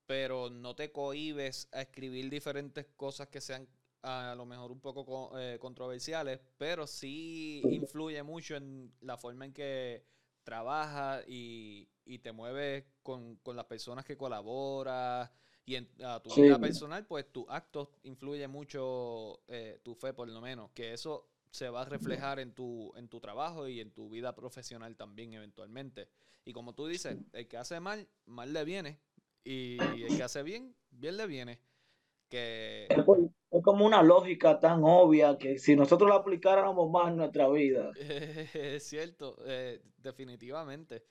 pero 0.06 0.50
no 0.50 0.74
te 0.74 0.92
cohibes 0.92 1.68
a 1.72 1.82
escribir 1.82 2.30
diferentes 2.30 2.86
cosas 2.96 3.28
que 3.28 3.40
sean 3.40 3.68
a 4.06 4.34
lo 4.36 4.46
mejor 4.46 4.70
un 4.70 4.80
poco 4.80 5.36
eh, 5.38 5.58
controversiales, 5.58 6.40
pero 6.56 6.86
sí 6.86 7.60
influye 7.64 8.22
mucho 8.22 8.54
en 8.54 8.92
la 9.00 9.16
forma 9.16 9.46
en 9.46 9.52
que 9.52 10.04
trabajas 10.44 11.24
y, 11.26 11.88
te 12.22 12.30
mueves 12.30 12.84
con, 13.02 13.40
las 13.46 13.64
personas 13.64 14.04
que 14.04 14.16
colaboras 14.16 15.30
y 15.64 15.74
en 15.74 15.88
a 16.04 16.22
tu 16.22 16.32
vida 16.34 16.58
personal, 16.60 17.04
pues 17.04 17.32
tu 17.32 17.44
actos 17.48 17.88
influye 18.04 18.46
mucho 18.46 19.40
eh, 19.48 19.80
tu 19.82 19.96
fe, 19.96 20.12
por 20.12 20.28
lo 20.28 20.40
menos, 20.40 20.70
que 20.70 20.92
eso 20.92 21.28
se 21.50 21.68
va 21.68 21.82
a 21.82 21.84
reflejar 21.84 22.38
en 22.38 22.52
tu, 22.52 22.92
en 22.96 23.08
tu 23.08 23.18
trabajo 23.18 23.66
y 23.66 23.80
en 23.80 23.90
tu 23.90 24.08
vida 24.08 24.36
profesional 24.36 24.96
también 24.96 25.34
eventualmente. 25.34 26.08
Y 26.44 26.52
como 26.52 26.74
tú 26.74 26.86
dices, 26.86 27.16
el 27.32 27.48
que 27.48 27.56
hace 27.56 27.80
mal, 27.80 28.08
mal 28.26 28.52
le 28.52 28.64
viene. 28.64 29.00
Y 29.42 29.78
el 29.80 30.16
que 30.16 30.22
hace 30.22 30.44
bien, 30.44 30.76
bien 30.90 31.16
le 31.16 31.26
viene. 31.26 31.58
Que... 32.28 32.86
Es 33.50 33.62
como 33.62 33.86
una 33.86 34.02
lógica 34.02 34.58
tan 34.58 34.82
obvia 34.82 35.38
que 35.38 35.58
si 35.58 35.76
nosotros 35.76 36.10
la 36.10 36.16
aplicáramos 36.16 36.90
más 36.90 37.08
en 37.08 37.16
nuestra 37.16 37.48
vida. 37.48 37.92
es 38.54 38.86
cierto, 38.88 39.38
eh, 39.46 39.80
definitivamente. 39.98 41.04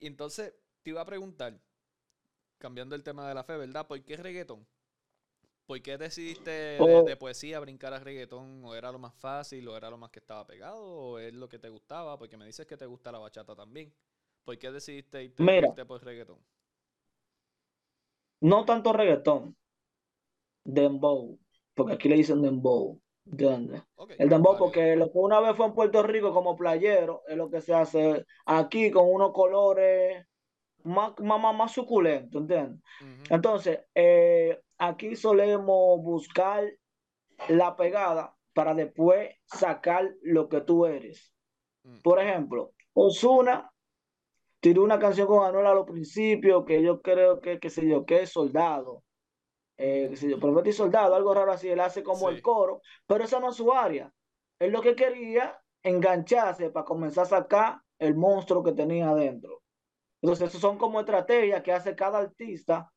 Entonces 0.00 0.54
te 0.82 0.90
iba 0.90 1.00
a 1.00 1.06
preguntar, 1.06 1.58
cambiando 2.58 2.94
el 2.94 3.02
tema 3.02 3.28
de 3.28 3.34
la 3.34 3.44
fe, 3.44 3.56
¿verdad? 3.56 3.86
¿Por 3.86 4.02
qué 4.04 4.16
reggaetón? 4.16 4.66
¿Por 5.66 5.80
qué 5.80 5.96
decidiste 5.96 6.76
oh. 6.80 7.04
de, 7.04 7.16
poesía 7.16 7.60
brincar 7.60 7.94
a 7.94 8.00
reggaetón? 8.00 8.64
¿O 8.64 8.74
era 8.74 8.92
lo 8.92 8.98
más 8.98 9.14
fácil? 9.14 9.66
¿O 9.68 9.76
era 9.76 9.90
lo 9.90 9.96
más 9.96 10.10
que 10.10 10.18
estaba 10.18 10.46
pegado? 10.46 10.82
¿O 10.84 11.18
es 11.18 11.32
lo 11.32 11.48
que 11.48 11.58
te 11.58 11.68
gustaba? 11.68 12.18
Porque 12.18 12.36
me 12.36 12.46
dices 12.46 12.66
que 12.66 12.76
te 12.76 12.86
gusta 12.86 13.12
la 13.12 13.18
bachata 13.18 13.54
también. 13.54 13.94
¿Por 14.44 14.58
qué 14.58 14.70
decidiste 14.70 15.22
irte, 15.22 15.84
por 15.86 16.04
reggaetón? 16.04 16.38
No 18.40 18.64
tanto 18.64 18.92
reggaetón. 18.92 19.56
Dembow. 20.64 21.38
Porque 21.74 21.94
aquí 21.94 22.08
le 22.08 22.16
dicen 22.16 22.42
dembow. 22.42 23.00
¿Entiendes? 23.24 23.82
el 24.18 24.28
dembow, 24.28 24.58
porque 24.58 24.96
lo 24.96 25.12
que 25.12 25.18
una 25.18 25.38
vez 25.38 25.56
fue 25.56 25.66
en 25.66 25.74
Puerto 25.74 26.02
Rico 26.02 26.34
como 26.34 26.56
playero, 26.56 27.22
es 27.28 27.36
lo 27.36 27.48
que 27.50 27.60
se 27.60 27.72
hace 27.72 28.26
aquí 28.46 28.90
con 28.90 29.08
unos 29.08 29.32
colores 29.32 30.26
más, 30.82 31.12
más, 31.20 31.54
más 31.54 31.72
suculentos, 31.72 32.40
¿entiendes? 32.40 32.80
Entonces, 33.30 33.80
eh, 33.94 34.60
aquí 34.78 35.14
solemos 35.14 36.02
buscar 36.02 36.64
la 37.48 37.76
pegada 37.76 38.34
para 38.52 38.74
después 38.74 39.30
sacar 39.46 40.12
lo 40.22 40.48
que 40.48 40.60
tú 40.60 40.86
eres. 40.86 41.32
Mm. 41.84 42.00
Por 42.02 42.20
ejemplo, 42.20 42.72
Osuna 42.92 43.72
tiró 44.60 44.82
una 44.82 44.98
canción 44.98 45.26
con 45.26 45.44
Anuel 45.46 45.66
a 45.66 45.74
los 45.74 45.86
principios 45.86 46.64
que 46.64 46.82
yo 46.82 47.00
creo 47.02 47.40
que, 47.40 47.58
qué 47.58 47.70
sé 47.70 47.86
yo, 47.86 48.04
que 48.04 48.22
es 48.22 48.30
soldado. 48.30 49.02
Eh, 49.84 50.06
qué 50.10 50.16
sé 50.16 50.30
yo, 50.30 50.38
Profeta 50.38 50.68
y 50.68 50.72
soldado, 50.72 51.16
algo 51.16 51.34
raro 51.34 51.50
así, 51.50 51.68
él 51.68 51.80
hace 51.80 52.04
como 52.04 52.28
el 52.28 52.40
coro, 52.40 52.82
pero 53.04 53.24
esa 53.24 53.40
no 53.40 53.50
es 53.50 53.56
su 53.56 53.72
área. 53.72 54.12
Él 54.60 54.70
lo 54.70 54.80
que 54.80 54.94
quería 54.94 55.60
engancharse 55.82 56.70
para 56.70 56.84
comenzar 56.84 57.24
a 57.24 57.28
sacar 57.28 57.80
el 57.98 58.14
monstruo 58.14 58.62
que 58.62 58.72
tenía 58.72 59.10
adentro. 59.10 59.62
Entonces, 60.20 60.50
eso 60.50 60.60
son 60.60 60.78
como 60.78 61.00
estrategias 61.00 61.62
que 61.64 61.72
hace 61.72 61.96
cada 61.96 62.20
artista 62.20 62.92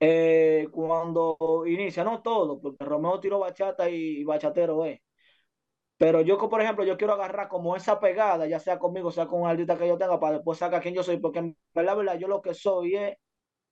eh, 0.00 0.66
cuando 0.72 1.36
inicia, 1.66 2.02
no 2.02 2.20
todo, 2.20 2.60
porque 2.60 2.84
Romeo 2.84 3.20
tiró 3.20 3.38
bachata 3.38 3.88
y, 3.88 4.24
bachatero 4.24 4.84
es. 4.86 5.00
Pero 5.98 6.20
yo, 6.22 6.36
por 6.48 6.60
ejemplo, 6.62 6.84
yo 6.84 6.96
quiero 6.96 7.12
agarrar 7.12 7.48
como 7.48 7.76
esa 7.76 8.00
pegada, 8.00 8.46
ya 8.48 8.58
sea 8.58 8.78
conmigo, 8.78 9.12
sea 9.12 9.26
con 9.28 9.42
un 9.42 9.48
artista 9.48 9.76
que 9.78 9.86
yo 9.86 9.98
tenga, 9.98 10.18
para 10.18 10.36
después 10.36 10.58
sacar 10.58 10.82
quién 10.82 10.94
yo 10.94 11.04
soy, 11.04 11.18
porque 11.18 11.54
la 11.74 11.94
verdad 11.94 12.18
yo 12.18 12.26
lo 12.26 12.42
que 12.42 12.54
soy 12.54 12.96
es 12.96 13.16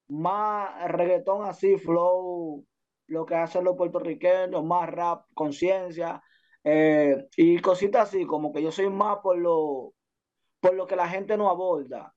más 0.08 0.90
reggaetón 0.90 1.44
así, 1.44 1.76
flow, 1.76 2.64
lo 3.06 3.26
que 3.26 3.34
hacen 3.34 3.64
los 3.64 3.76
puertorriqueños, 3.76 4.64
más 4.64 4.88
rap, 4.90 5.26
conciencia, 5.34 6.22
eh, 6.64 7.28
y 7.36 7.58
cositas 7.60 8.08
así, 8.08 8.26
como 8.26 8.52
que 8.52 8.62
yo 8.62 8.70
soy 8.70 8.90
más 8.90 9.18
por 9.22 9.38
lo, 9.38 9.94
por 10.60 10.74
lo 10.74 10.86
que 10.86 10.96
la 10.96 11.08
gente 11.08 11.36
no 11.36 11.48
aborda, 11.48 12.14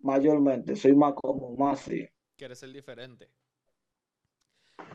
mayormente, 0.00 0.76
soy 0.76 0.94
más 0.94 1.14
como, 1.14 1.56
más 1.56 1.80
así. 1.80 2.06
Quieres 2.36 2.58
ser 2.58 2.72
diferente. 2.72 3.30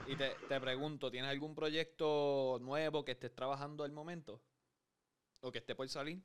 Y 0.08 0.15
te, 0.15 0.60
pregunto, 0.60 1.12
¿tienes 1.12 1.30
algún 1.30 1.56
proyecto 1.56 2.58
nuevo 2.62 3.04
que 3.04 3.13
estés 3.13 3.34
trabajando 3.34 3.84
al 3.84 3.91
momento? 3.91 4.41
¿O 5.41 5.52
que 5.52 5.60
esté 5.60 5.76
por 5.76 5.88
salir? 5.89 6.22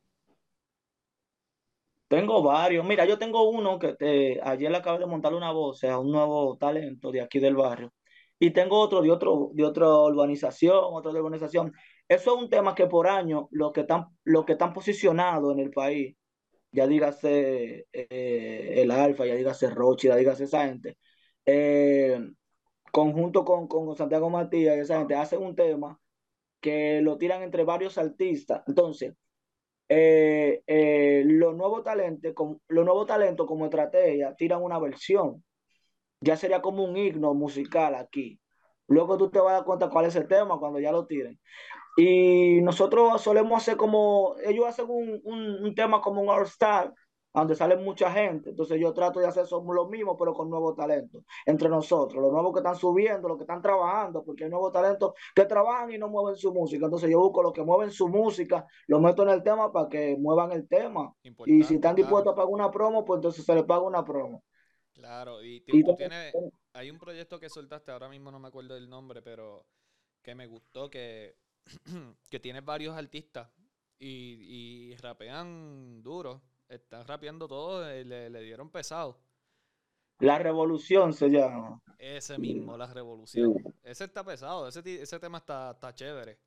Tengo 2.08 2.42
varios. 2.42 2.86
Mira, 2.86 3.04
yo 3.04 3.18
tengo 3.18 3.48
uno 3.50 3.78
que 3.78 3.94
te, 3.94 4.40
ayer 4.42 4.70
le 4.70 4.78
acabo 4.78 4.98
de 4.98 5.06
montar 5.06 5.34
una 5.34 5.52
voz, 5.52 5.78
sea, 5.78 5.98
un 5.98 6.10
nuevo 6.10 6.56
talento 6.56 7.12
de 7.12 7.20
aquí 7.20 7.38
del 7.38 7.54
barrio. 7.56 7.92
Y 8.38 8.52
tengo 8.52 8.78
otro 8.80 9.02
de 9.02 9.10
otro 9.10 9.50
de 9.54 9.64
otra 9.64 9.88
urbanización, 9.88 10.78
otro 10.92 11.12
de 11.12 11.20
urbanización. 11.20 11.72
Eso 12.08 12.36
es 12.36 12.42
un 12.42 12.48
tema 12.50 12.74
que 12.74 12.86
por 12.86 13.08
año 13.08 13.48
lo 13.52 13.72
que 13.72 13.80
están 13.82 14.06
lo 14.24 14.44
que 14.46 14.52
están 14.52 14.72
posicionados 14.72 15.52
en 15.52 15.60
el 15.60 15.70
país, 15.70 16.16
ya 16.72 16.86
dígase 16.86 17.86
eh, 17.92 18.74
el 18.82 18.90
Alfa, 18.90 19.26
ya 19.26 19.34
dígase 19.34 19.70
Rochi, 19.70 20.08
ya 20.08 20.16
dígase 20.16 20.44
esa 20.44 20.66
gente, 20.66 20.98
eh, 21.46 22.20
conjunto 22.92 23.44
con, 23.44 23.68
con 23.68 23.96
Santiago 23.96 24.30
Matías 24.30 24.76
y 24.76 24.80
esa 24.80 24.98
gente 24.98 25.14
hacen 25.14 25.42
un 25.42 25.56
tema 25.56 25.98
que 26.60 27.00
lo 27.02 27.18
tiran 27.18 27.42
entre 27.42 27.64
varios 27.64 27.98
artistas. 27.98 28.62
Entonces, 28.66 29.14
eh, 29.88 30.62
eh, 30.66 31.22
los 31.26 31.56
nuevos 31.56 31.82
talentos, 31.82 32.34
como 33.46 33.64
estrategia 33.64 34.34
tiran 34.36 34.62
una 34.62 34.78
versión. 34.78 35.44
Ya 36.20 36.36
sería 36.36 36.60
como 36.62 36.84
un 36.84 36.96
himno 36.96 37.34
musical 37.34 37.94
aquí. 37.94 38.40
Luego 38.88 39.18
tú 39.18 39.30
te 39.30 39.38
vas 39.38 39.50
a 39.50 39.54
dar 39.54 39.64
cuenta 39.64 39.90
cuál 39.90 40.06
es 40.06 40.16
el 40.16 40.28
tema 40.28 40.58
cuando 40.58 40.80
ya 40.80 40.92
lo 40.92 41.06
tiren. 41.06 41.38
Y 41.96 42.60
nosotros 42.62 43.20
solemos 43.22 43.62
hacer 43.62 43.76
como, 43.76 44.36
ellos 44.44 44.66
hacen 44.66 44.86
un, 44.88 45.20
un, 45.24 45.64
un 45.64 45.74
tema 45.74 46.00
como 46.00 46.22
un 46.22 46.28
All 46.28 46.44
Star, 46.44 46.92
donde 47.32 47.54
sale 47.54 47.76
mucha 47.76 48.10
gente. 48.10 48.50
Entonces 48.50 48.80
yo 48.80 48.92
trato 48.92 49.20
de 49.20 49.26
hacer 49.26 49.44
eso 49.44 49.62
lo 49.72 49.88
mismo, 49.88 50.16
pero 50.16 50.34
con 50.34 50.48
nuevos 50.48 50.74
talentos 50.74 51.24
entre 51.46 51.68
nosotros, 51.68 52.22
los 52.22 52.32
nuevos 52.32 52.52
que 52.52 52.60
están 52.60 52.76
subiendo, 52.76 53.28
los 53.28 53.36
que 53.36 53.44
están 53.44 53.62
trabajando, 53.62 54.24
porque 54.24 54.44
hay 54.44 54.50
nuevos 54.50 54.72
talentos 54.72 55.14
que 55.34 55.44
trabajan 55.44 55.90
y 55.92 55.98
no 55.98 56.08
mueven 56.08 56.36
su 56.36 56.52
música. 56.52 56.86
Entonces 56.86 57.10
yo 57.10 57.20
busco 57.20 57.42
los 57.42 57.52
que 57.52 57.62
mueven 57.62 57.90
su 57.90 58.08
música, 58.08 58.66
los 58.86 59.00
meto 59.00 59.22
en 59.22 59.30
el 59.30 59.42
tema 59.42 59.72
para 59.72 59.88
que 59.88 60.16
muevan 60.18 60.52
el 60.52 60.66
tema. 60.66 61.14
y 61.46 61.62
si 61.62 61.76
están 61.76 61.94
dispuestos 61.94 62.32
a 62.32 62.36
pagar 62.36 62.50
una 62.50 62.70
promo, 62.70 63.04
pues 63.04 63.18
entonces 63.18 63.44
se 63.44 63.54
les 63.54 63.64
paga 63.64 63.82
una 63.82 64.04
promo. 64.04 64.42
Claro, 64.92 65.44
y, 65.44 65.60
tú 65.60 65.94
tienes, 65.96 66.34
hay 66.72 66.90
un 66.90 66.98
proyecto 66.98 67.38
que 67.38 67.48
soltaste, 67.48 67.92
ahora 67.92 68.08
mismo 68.08 68.32
no 68.32 68.40
me 68.40 68.48
acuerdo 68.48 68.74
del 68.74 68.88
nombre, 68.88 69.22
pero 69.22 69.64
que 70.22 70.34
me 70.34 70.46
gustó, 70.46 70.90
que, 70.90 71.36
que 72.30 72.40
tienes 72.40 72.64
varios 72.64 72.96
artistas 72.96 73.48
y, 73.96 74.90
y 74.90 74.96
rapean 74.96 76.02
duro 76.02 76.42
están 76.68 77.06
rapeando 77.06 77.48
todo, 77.48 77.88
eh, 77.88 78.04
le, 78.04 78.30
le, 78.30 78.40
dieron 78.42 78.70
pesado. 78.70 79.18
La 80.20 80.38
revolución 80.38 81.12
se 81.12 81.28
llama. 81.28 81.80
Ese 81.98 82.38
mismo, 82.38 82.76
la 82.76 82.86
revolución. 82.86 83.54
Ese 83.82 84.04
está 84.04 84.24
pesado, 84.24 84.68
ese, 84.68 84.80
ese 85.02 85.18
tema 85.18 85.38
está, 85.38 85.72
está 85.72 85.94
chévere. 85.94 86.38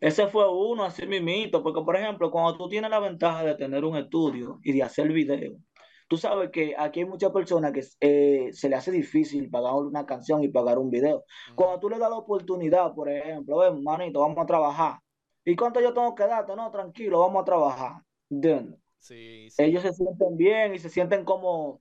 Ese 0.00 0.28
fue 0.28 0.48
uno, 0.50 0.84
así 0.84 1.06
mismito, 1.06 1.62
porque 1.62 1.82
por 1.82 1.96
ejemplo, 1.96 2.30
cuando 2.30 2.56
tú 2.56 2.68
tienes 2.68 2.90
la 2.90 3.00
ventaja 3.00 3.42
de 3.44 3.54
tener 3.56 3.84
un 3.84 3.96
estudio 3.96 4.60
y 4.62 4.72
de 4.72 4.82
hacer 4.82 5.08
video, 5.08 5.56
tú 6.08 6.16
sabes 6.16 6.50
que 6.50 6.74
aquí 6.78 7.00
hay 7.00 7.06
muchas 7.06 7.32
personas 7.32 7.72
que 7.72 7.84
eh, 8.00 8.52
se 8.52 8.68
le 8.68 8.76
hace 8.76 8.92
difícil 8.92 9.50
pagar 9.50 9.74
una 9.74 10.06
canción 10.06 10.42
y 10.42 10.48
pagar 10.48 10.78
un 10.78 10.90
video. 10.90 11.24
Cuando 11.54 11.80
tú 11.80 11.90
le 11.90 11.98
das 11.98 12.10
la 12.10 12.16
oportunidad, 12.16 12.94
por 12.94 13.10
ejemplo, 13.10 13.58
ven, 13.58 13.82
manito, 13.82 14.20
vamos 14.20 14.38
a 14.38 14.46
trabajar. 14.46 14.98
¿Y 15.44 15.56
cuánto 15.56 15.80
yo 15.80 15.92
tengo 15.92 16.14
que 16.14 16.26
darte? 16.26 16.54
No, 16.54 16.70
tranquilo, 16.70 17.20
vamos 17.20 17.42
a 17.42 17.44
trabajar. 17.44 18.02
¿Entiendes? 18.30 18.78
Ellos 19.58 19.82
se 19.82 19.92
sienten 19.92 20.36
bien 20.36 20.74
y 20.74 20.78
se 20.78 20.90
sienten 20.90 21.24
como, 21.24 21.80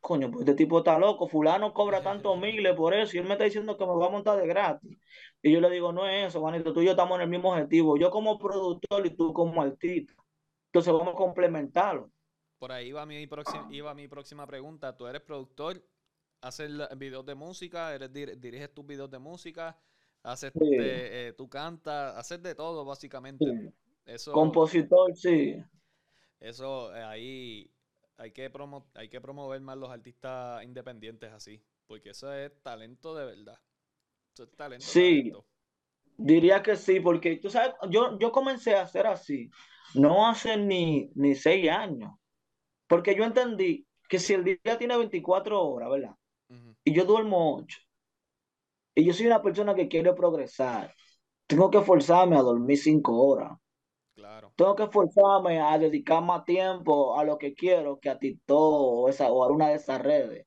coño, 0.00 0.30
pues 0.30 0.40
este 0.42 0.54
tipo 0.54 0.78
está 0.78 0.98
loco, 0.98 1.28
fulano 1.28 1.72
cobra 1.72 2.02
tantos 2.02 2.38
miles 2.40 2.74
por 2.74 2.94
eso 2.94 3.16
y 3.16 3.20
él 3.20 3.26
me 3.26 3.32
está 3.32 3.44
diciendo 3.44 3.76
que 3.76 3.86
me 3.86 3.94
va 3.94 4.06
a 4.06 4.10
montar 4.10 4.38
de 4.38 4.46
gratis. 4.46 4.98
Y 5.42 5.52
yo 5.52 5.60
le 5.60 5.70
digo, 5.70 5.92
no 5.92 6.08
es 6.08 6.28
eso, 6.28 6.40
manito, 6.40 6.72
tú 6.72 6.82
y 6.82 6.86
yo 6.86 6.92
estamos 6.92 7.16
en 7.16 7.22
el 7.22 7.28
mismo 7.28 7.50
objetivo, 7.52 7.96
yo 7.96 8.10
como 8.10 8.38
productor 8.38 9.06
y 9.06 9.10
tú 9.10 9.32
como 9.32 9.62
artista. 9.62 10.14
Entonces 10.66 10.92
vamos 10.92 11.14
a 11.14 11.16
complementarlo. 11.16 12.10
Por 12.58 12.72
ahí 12.72 12.92
va 12.92 13.06
mi 13.06 13.26
próxima, 13.26 13.68
iba 13.70 13.94
mi 13.94 14.08
próxima 14.08 14.46
pregunta. 14.46 14.96
Tú 14.96 15.06
eres 15.06 15.22
productor, 15.22 15.82
haces 16.40 16.70
videos 16.98 17.24
de 17.24 17.34
música, 17.34 17.94
eres 17.94 18.12
diriges 18.12 18.74
tus 18.74 18.84
videos 18.84 19.10
de 19.10 19.18
música, 19.18 19.78
haces 20.24 20.52
eh, 20.60 21.32
tú 21.36 21.48
cantas, 21.48 22.16
haces 22.16 22.42
de 22.42 22.54
todo 22.56 22.84
básicamente. 22.84 23.72
Eso, 24.04 24.32
Compositor, 24.32 25.14
sí. 25.14 25.62
Eso 26.40 26.94
eh, 26.94 27.02
ahí 27.02 27.72
hay 28.16 28.32
que, 28.32 28.50
promo 28.50 28.90
hay 28.94 29.08
que 29.08 29.20
promover 29.20 29.60
más 29.60 29.76
los 29.76 29.90
artistas 29.90 30.62
independientes 30.64 31.32
así, 31.32 31.62
porque 31.86 32.10
eso 32.10 32.32
es 32.32 32.52
talento 32.62 33.14
de 33.14 33.24
verdad. 33.24 33.58
Eso 34.34 34.44
es 34.44 34.56
talento. 34.56 34.84
Sí. 34.84 35.32
Diría 36.16 36.62
que 36.62 36.74
sí, 36.76 36.98
porque 36.98 37.36
tú 37.36 37.48
sabes, 37.48 37.74
yo, 37.90 38.18
yo 38.18 38.32
comencé 38.32 38.74
a 38.74 38.82
hacer 38.82 39.06
así, 39.06 39.48
no 39.94 40.28
hace 40.28 40.56
ni, 40.56 41.10
ni 41.14 41.36
seis 41.36 41.70
años, 41.70 42.12
porque 42.88 43.14
yo 43.14 43.22
entendí 43.22 43.86
que 44.08 44.18
si 44.18 44.34
el 44.34 44.42
día 44.42 44.78
tiene 44.78 44.96
24 44.96 45.62
horas, 45.62 45.90
¿verdad? 45.90 46.16
Y 46.82 46.92
yo 46.92 47.04
duermo 47.04 47.56
8, 47.58 47.78
y 48.96 49.04
yo 49.04 49.12
soy 49.12 49.26
una 49.26 49.42
persona 49.42 49.76
que 49.76 49.86
quiere 49.86 50.12
progresar, 50.12 50.92
tengo 51.46 51.70
que 51.70 51.82
forzarme 51.82 52.36
a 52.36 52.42
dormir 52.42 52.78
5 52.78 53.16
horas. 53.16 53.52
Claro. 54.18 54.52
Tengo 54.56 54.74
que 54.74 54.82
esforzarme 54.82 55.60
a 55.60 55.78
dedicar 55.78 56.20
más 56.24 56.44
tiempo 56.44 57.16
a 57.16 57.22
lo 57.22 57.38
que 57.38 57.54
quiero 57.54 58.00
que 58.00 58.10
a 58.10 58.18
TikTok 58.18 58.58
o, 58.58 59.08
esa, 59.08 59.30
o 59.30 59.44
a 59.44 59.52
una 59.52 59.68
de 59.68 59.76
esas 59.76 60.02
redes. 60.02 60.44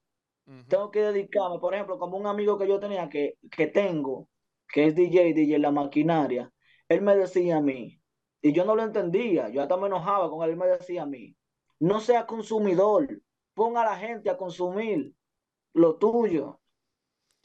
Tengo 0.68 0.92
que 0.92 1.00
dedicarme, 1.00 1.58
por 1.60 1.74
ejemplo, 1.74 1.98
como 1.98 2.18
un 2.18 2.28
amigo 2.28 2.58
que 2.58 2.68
yo 2.68 2.82
tenía 2.82 3.08
que, 3.08 3.36
que 3.50 3.68
tengo, 3.68 4.28
que 4.68 4.88
es 4.88 4.96
DJ, 4.96 5.34
DJ 5.34 5.60
La 5.60 5.72
Maquinaria, 5.72 6.52
él 6.90 7.02
me 7.02 7.16
decía 7.16 7.58
a 7.58 7.62
mí, 7.62 8.02
y 8.42 8.52
yo 8.52 8.66
no 8.66 8.76
lo 8.76 8.84
entendía, 8.84 9.48
yo 9.48 9.62
hasta 9.62 9.78
me 9.78 9.88
enojaba 9.88 10.30
con 10.30 10.44
él, 10.44 10.50
él 10.50 10.58
me 10.58 10.68
decía 10.68 11.04
a 11.04 11.06
mí, 11.06 11.38
no 11.80 12.02
sea 12.02 12.26
consumidor, 12.26 13.22
ponga 13.54 13.84
a 13.84 13.86
la 13.86 13.96
gente 13.96 14.30
a 14.30 14.36
consumir 14.36 15.16
lo 15.74 15.98
tuyo. 15.98 16.61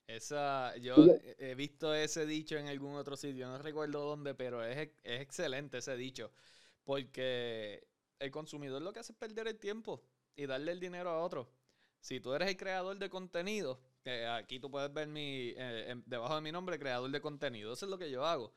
Esa, 0.06 0.76
yo 0.76 0.94
he 1.38 1.54
visto 1.56 1.92
ese 1.92 2.26
dicho 2.26 2.56
en 2.56 2.68
algún 2.68 2.94
otro 2.94 3.16
sitio, 3.16 3.48
no 3.48 3.58
recuerdo 3.58 4.04
dónde, 4.04 4.34
pero 4.34 4.64
es, 4.64 4.90
es 5.02 5.20
excelente 5.20 5.78
ese 5.78 5.96
dicho, 5.96 6.30
porque 6.84 7.86
el 8.20 8.30
consumidor 8.30 8.82
lo 8.82 8.92
que 8.92 9.00
hace 9.00 9.12
es 9.12 9.18
perder 9.18 9.48
el 9.48 9.58
tiempo 9.58 10.02
y 10.36 10.46
darle 10.46 10.72
el 10.72 10.80
dinero 10.80 11.10
a 11.10 11.18
otro. 11.18 11.50
Si 12.00 12.20
tú 12.20 12.34
eres 12.34 12.48
el 12.48 12.56
creador 12.56 12.98
de 12.98 13.10
contenido, 13.10 13.80
aquí 14.30 14.60
tú 14.60 14.70
puedes 14.70 14.92
ver 14.92 15.08
mi, 15.08 15.54
eh, 15.56 15.94
debajo 16.06 16.36
de 16.36 16.40
mi 16.40 16.52
nombre, 16.52 16.78
creador 16.78 17.10
de 17.10 17.20
contenido. 17.20 17.72
Eso 17.72 17.86
es 17.86 17.90
lo 17.90 17.98
que 17.98 18.10
yo 18.10 18.24
hago. 18.24 18.52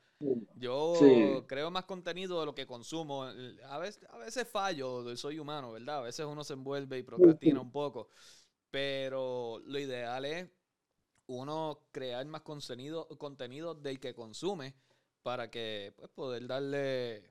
Yo 0.55 1.45
creo 1.47 1.71
más 1.71 1.85
contenido 1.85 2.39
de 2.39 2.45
lo 2.45 2.53
que 2.53 2.67
consumo. 2.67 3.23
A 3.23 3.77
veces, 3.79 4.05
a 4.09 4.17
veces 4.17 4.47
fallo, 4.47 5.15
soy 5.15 5.39
humano, 5.39 5.71
¿verdad? 5.71 5.99
A 5.99 6.01
veces 6.01 6.25
uno 6.25 6.43
se 6.43 6.53
envuelve 6.53 6.99
y 6.99 7.03
procrastina 7.03 7.59
un 7.59 7.71
poco. 7.71 8.09
Pero 8.69 9.59
lo 9.65 9.79
ideal 9.79 10.25
es 10.25 10.47
uno 11.29 11.79
crear 11.91 12.25
más 12.25 12.41
contenido, 12.41 13.07
contenido 13.17 13.75
del 13.75 13.99
que 13.99 14.13
consume 14.13 14.73
para 15.21 15.49
que 15.49 15.93
pues, 15.95 16.09
poder 16.09 16.47
darle, 16.47 17.23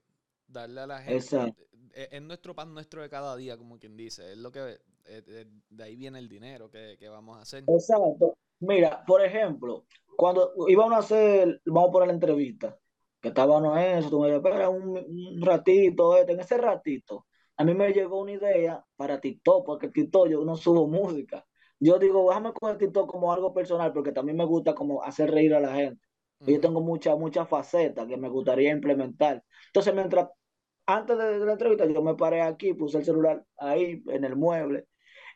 darle 0.46 0.80
a 0.80 0.86
la 0.86 0.98
gente. 0.98 1.16
Exacto. 1.16 1.64
Es, 1.92 2.22
nuestro 2.22 2.54
pan 2.54 2.72
nuestro 2.72 3.02
de 3.02 3.10
cada 3.10 3.36
día, 3.36 3.56
como 3.56 3.78
quien 3.78 3.96
dice. 3.96 4.32
Es 4.32 4.38
lo 4.38 4.52
que 4.52 4.60
eh, 4.70 4.78
eh, 5.26 5.46
de 5.68 5.84
ahí 5.84 5.96
viene 5.96 6.18
el 6.20 6.28
dinero 6.28 6.70
que, 6.70 6.96
vamos 7.08 7.38
a 7.38 7.42
hacer. 7.42 7.64
Exacto. 7.66 8.36
Mira, 8.60 9.04
por 9.04 9.24
ejemplo, 9.24 9.84
cuando 10.16 10.52
íbamos 10.68 10.94
a 10.94 10.98
hacer, 10.98 11.60
vamos 11.66 11.90
por 11.90 12.06
la 12.06 12.12
entrevista, 12.12 12.78
que 13.20 13.28
estábamos 13.28 13.76
en 13.78 13.98
eso, 13.98 14.10
tú 14.10 14.20
me 14.20 14.34
espera 14.34 14.68
un, 14.68 15.40
ratito, 15.40 16.16
este, 16.16 16.32
en 16.32 16.40
ese 16.40 16.56
ratito, 16.56 17.26
a 17.56 17.64
mí 17.64 17.74
me 17.74 17.92
llegó 17.92 18.20
una 18.20 18.32
idea 18.32 18.84
para 18.96 19.20
TikTok, 19.20 19.66
porque 19.66 19.88
TikTok 19.88 20.28
yo 20.28 20.44
no 20.44 20.56
subo 20.56 20.86
música. 20.86 21.44
Yo 21.80 21.98
digo, 21.98 22.28
déjame 22.28 22.52
con 22.52 22.70
el 22.70 22.78
TikTok 22.78 23.10
como 23.10 23.32
algo 23.32 23.52
personal, 23.52 23.92
porque 23.92 24.12
también 24.12 24.36
me 24.36 24.44
gusta 24.44 24.74
como 24.74 25.02
hacer 25.02 25.30
reír 25.30 25.54
a 25.54 25.60
la 25.60 25.74
gente. 25.74 26.00
Yo 26.40 26.60
tengo 26.60 26.80
muchas, 26.80 27.18
muchas 27.18 27.48
facetas 27.48 28.06
que 28.06 28.16
me 28.16 28.28
gustaría 28.28 28.70
implementar. 28.70 29.42
Entonces, 29.66 29.94
mientras, 29.94 30.28
antes 30.86 31.18
de 31.18 31.38
la 31.38 31.52
entrevista, 31.52 31.84
yo 31.86 32.02
me 32.02 32.14
paré 32.14 32.42
aquí, 32.42 32.74
puse 32.74 32.98
el 32.98 33.04
celular 33.04 33.44
ahí 33.56 34.02
en 34.06 34.24
el 34.24 34.36
mueble 34.36 34.86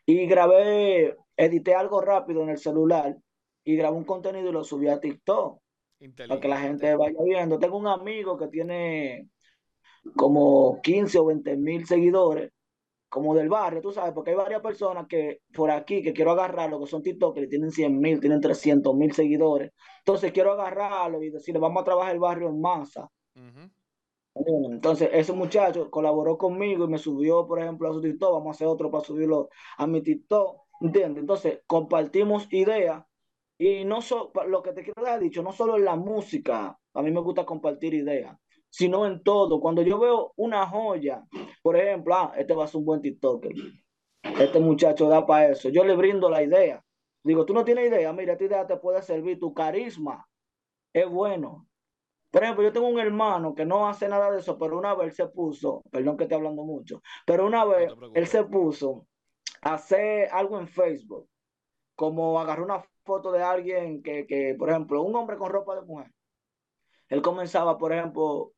y 0.06 0.26
grabé, 0.26 1.16
edité 1.36 1.74
algo 1.74 2.00
rápido 2.00 2.42
en 2.42 2.50
el 2.50 2.58
celular 2.58 3.16
y 3.64 3.76
grabé 3.76 3.96
un 3.96 4.04
contenido 4.04 4.48
y 4.48 4.52
lo 4.52 4.64
subí 4.64 4.88
a 4.88 5.00
TikTok. 5.00 5.60
Para 6.28 6.40
que 6.40 6.48
la 6.48 6.60
gente 6.60 6.94
vaya 6.96 7.18
viendo. 7.24 7.58
Tengo 7.58 7.78
un 7.78 7.86
amigo 7.86 8.36
que 8.36 8.48
tiene 8.48 9.28
como 10.16 10.80
15 10.82 11.18
o 11.18 11.26
20 11.26 11.56
mil 11.56 11.86
seguidores, 11.86 12.50
como 13.12 13.34
del 13.34 13.50
barrio, 13.50 13.82
tú 13.82 13.92
sabes, 13.92 14.14
porque 14.14 14.30
hay 14.30 14.36
varias 14.36 14.62
personas 14.62 15.06
que 15.06 15.42
por 15.52 15.70
aquí 15.70 16.02
que 16.02 16.14
quiero 16.14 16.30
agarrarlo, 16.30 16.80
que 16.80 16.86
son 16.86 17.02
TikTok, 17.02 17.34
que 17.34 17.46
tienen 17.46 17.70
100 17.70 18.00
mil, 18.00 18.18
tienen 18.20 18.40
300 18.40 18.94
mil 18.94 19.12
seguidores. 19.12 19.70
Entonces 19.98 20.32
quiero 20.32 20.52
agarrarlo 20.52 21.22
y 21.22 21.28
decirle, 21.28 21.60
vamos 21.60 21.82
a 21.82 21.84
trabajar 21.84 22.14
el 22.14 22.20
barrio 22.20 22.48
en 22.48 22.58
masa. 22.58 23.10
Entonces, 24.34 25.10
ese 25.12 25.34
muchacho 25.34 25.90
colaboró 25.90 26.38
conmigo 26.38 26.86
y 26.86 26.88
me 26.88 26.96
subió, 26.96 27.46
por 27.46 27.60
ejemplo, 27.60 27.90
a 27.90 27.92
su 27.92 28.00
TikTok. 28.00 28.32
Vamos 28.32 28.48
a 28.48 28.50
hacer 28.52 28.66
otro 28.66 28.90
para 28.90 29.04
subirlo 29.04 29.50
a 29.76 29.86
mi 29.86 30.00
TikTok. 30.00 30.62
¿Entiendes? 30.80 31.20
Entonces, 31.20 31.60
compartimos 31.66 32.50
ideas. 32.50 33.04
Y 33.58 33.84
no 33.84 34.00
solo, 34.00 34.32
lo 34.48 34.62
que 34.62 34.72
te 34.72 34.84
quiero 34.84 35.02
dar 35.02 35.20
dicho, 35.20 35.42
no 35.42 35.52
solo 35.52 35.76
en 35.76 35.84
la 35.84 35.96
música, 35.96 36.78
a 36.94 37.02
mí 37.02 37.10
me 37.10 37.20
gusta 37.20 37.44
compartir 37.44 37.92
ideas, 37.92 38.34
sino 38.72 39.06
en 39.06 39.22
todo. 39.22 39.60
Cuando 39.60 39.82
yo 39.82 39.98
veo 39.98 40.32
una 40.36 40.66
joya, 40.66 41.22
por 41.62 41.76
ejemplo, 41.76 42.14
ah, 42.14 42.32
este 42.36 42.54
va 42.54 42.64
a 42.64 42.66
ser 42.66 42.78
un 42.78 42.86
buen 42.86 43.02
TikToker. 43.02 43.52
Este 44.22 44.60
muchacho 44.60 45.08
da 45.08 45.26
para 45.26 45.50
eso. 45.50 45.68
Yo 45.68 45.84
le 45.84 45.94
brindo 45.94 46.30
la 46.30 46.42
idea. 46.42 46.82
Digo, 47.22 47.44
tú 47.44 47.52
no 47.52 47.64
tienes 47.64 47.88
idea, 47.88 48.12
mira, 48.12 48.32
esta 48.32 48.44
idea 48.44 48.66
te 48.66 48.78
puede 48.78 49.02
servir, 49.02 49.38
tu 49.38 49.52
carisma 49.52 50.26
es 50.92 51.08
bueno. 51.08 51.68
Por 52.30 52.42
ejemplo, 52.42 52.64
yo 52.64 52.72
tengo 52.72 52.88
un 52.88 52.98
hermano 52.98 53.54
que 53.54 53.66
no 53.66 53.86
hace 53.86 54.08
nada 54.08 54.30
de 54.30 54.40
eso, 54.40 54.58
pero 54.58 54.78
una 54.78 54.94
vez 54.94 55.14
se 55.14 55.26
puso, 55.28 55.82
perdón 55.90 56.16
que 56.16 56.24
esté 56.24 56.34
hablando 56.34 56.64
mucho, 56.64 57.02
pero 57.26 57.46
una 57.46 57.64
vez 57.66 57.92
él 58.14 58.26
se 58.26 58.42
puso 58.44 59.06
a 59.60 59.74
hacer 59.74 60.30
algo 60.32 60.58
en 60.58 60.66
Facebook, 60.66 61.28
como 61.94 62.40
agarró 62.40 62.64
una 62.64 62.82
foto 63.04 63.30
de 63.32 63.42
alguien 63.42 64.02
que, 64.02 64.26
que, 64.26 64.56
por 64.58 64.70
ejemplo, 64.70 65.02
un 65.02 65.14
hombre 65.14 65.36
con 65.36 65.50
ropa 65.50 65.74
de 65.76 65.82
mujer. 65.82 66.10
Él 67.08 67.20
comenzaba, 67.20 67.76
por 67.76 67.92
ejemplo, 67.92 68.52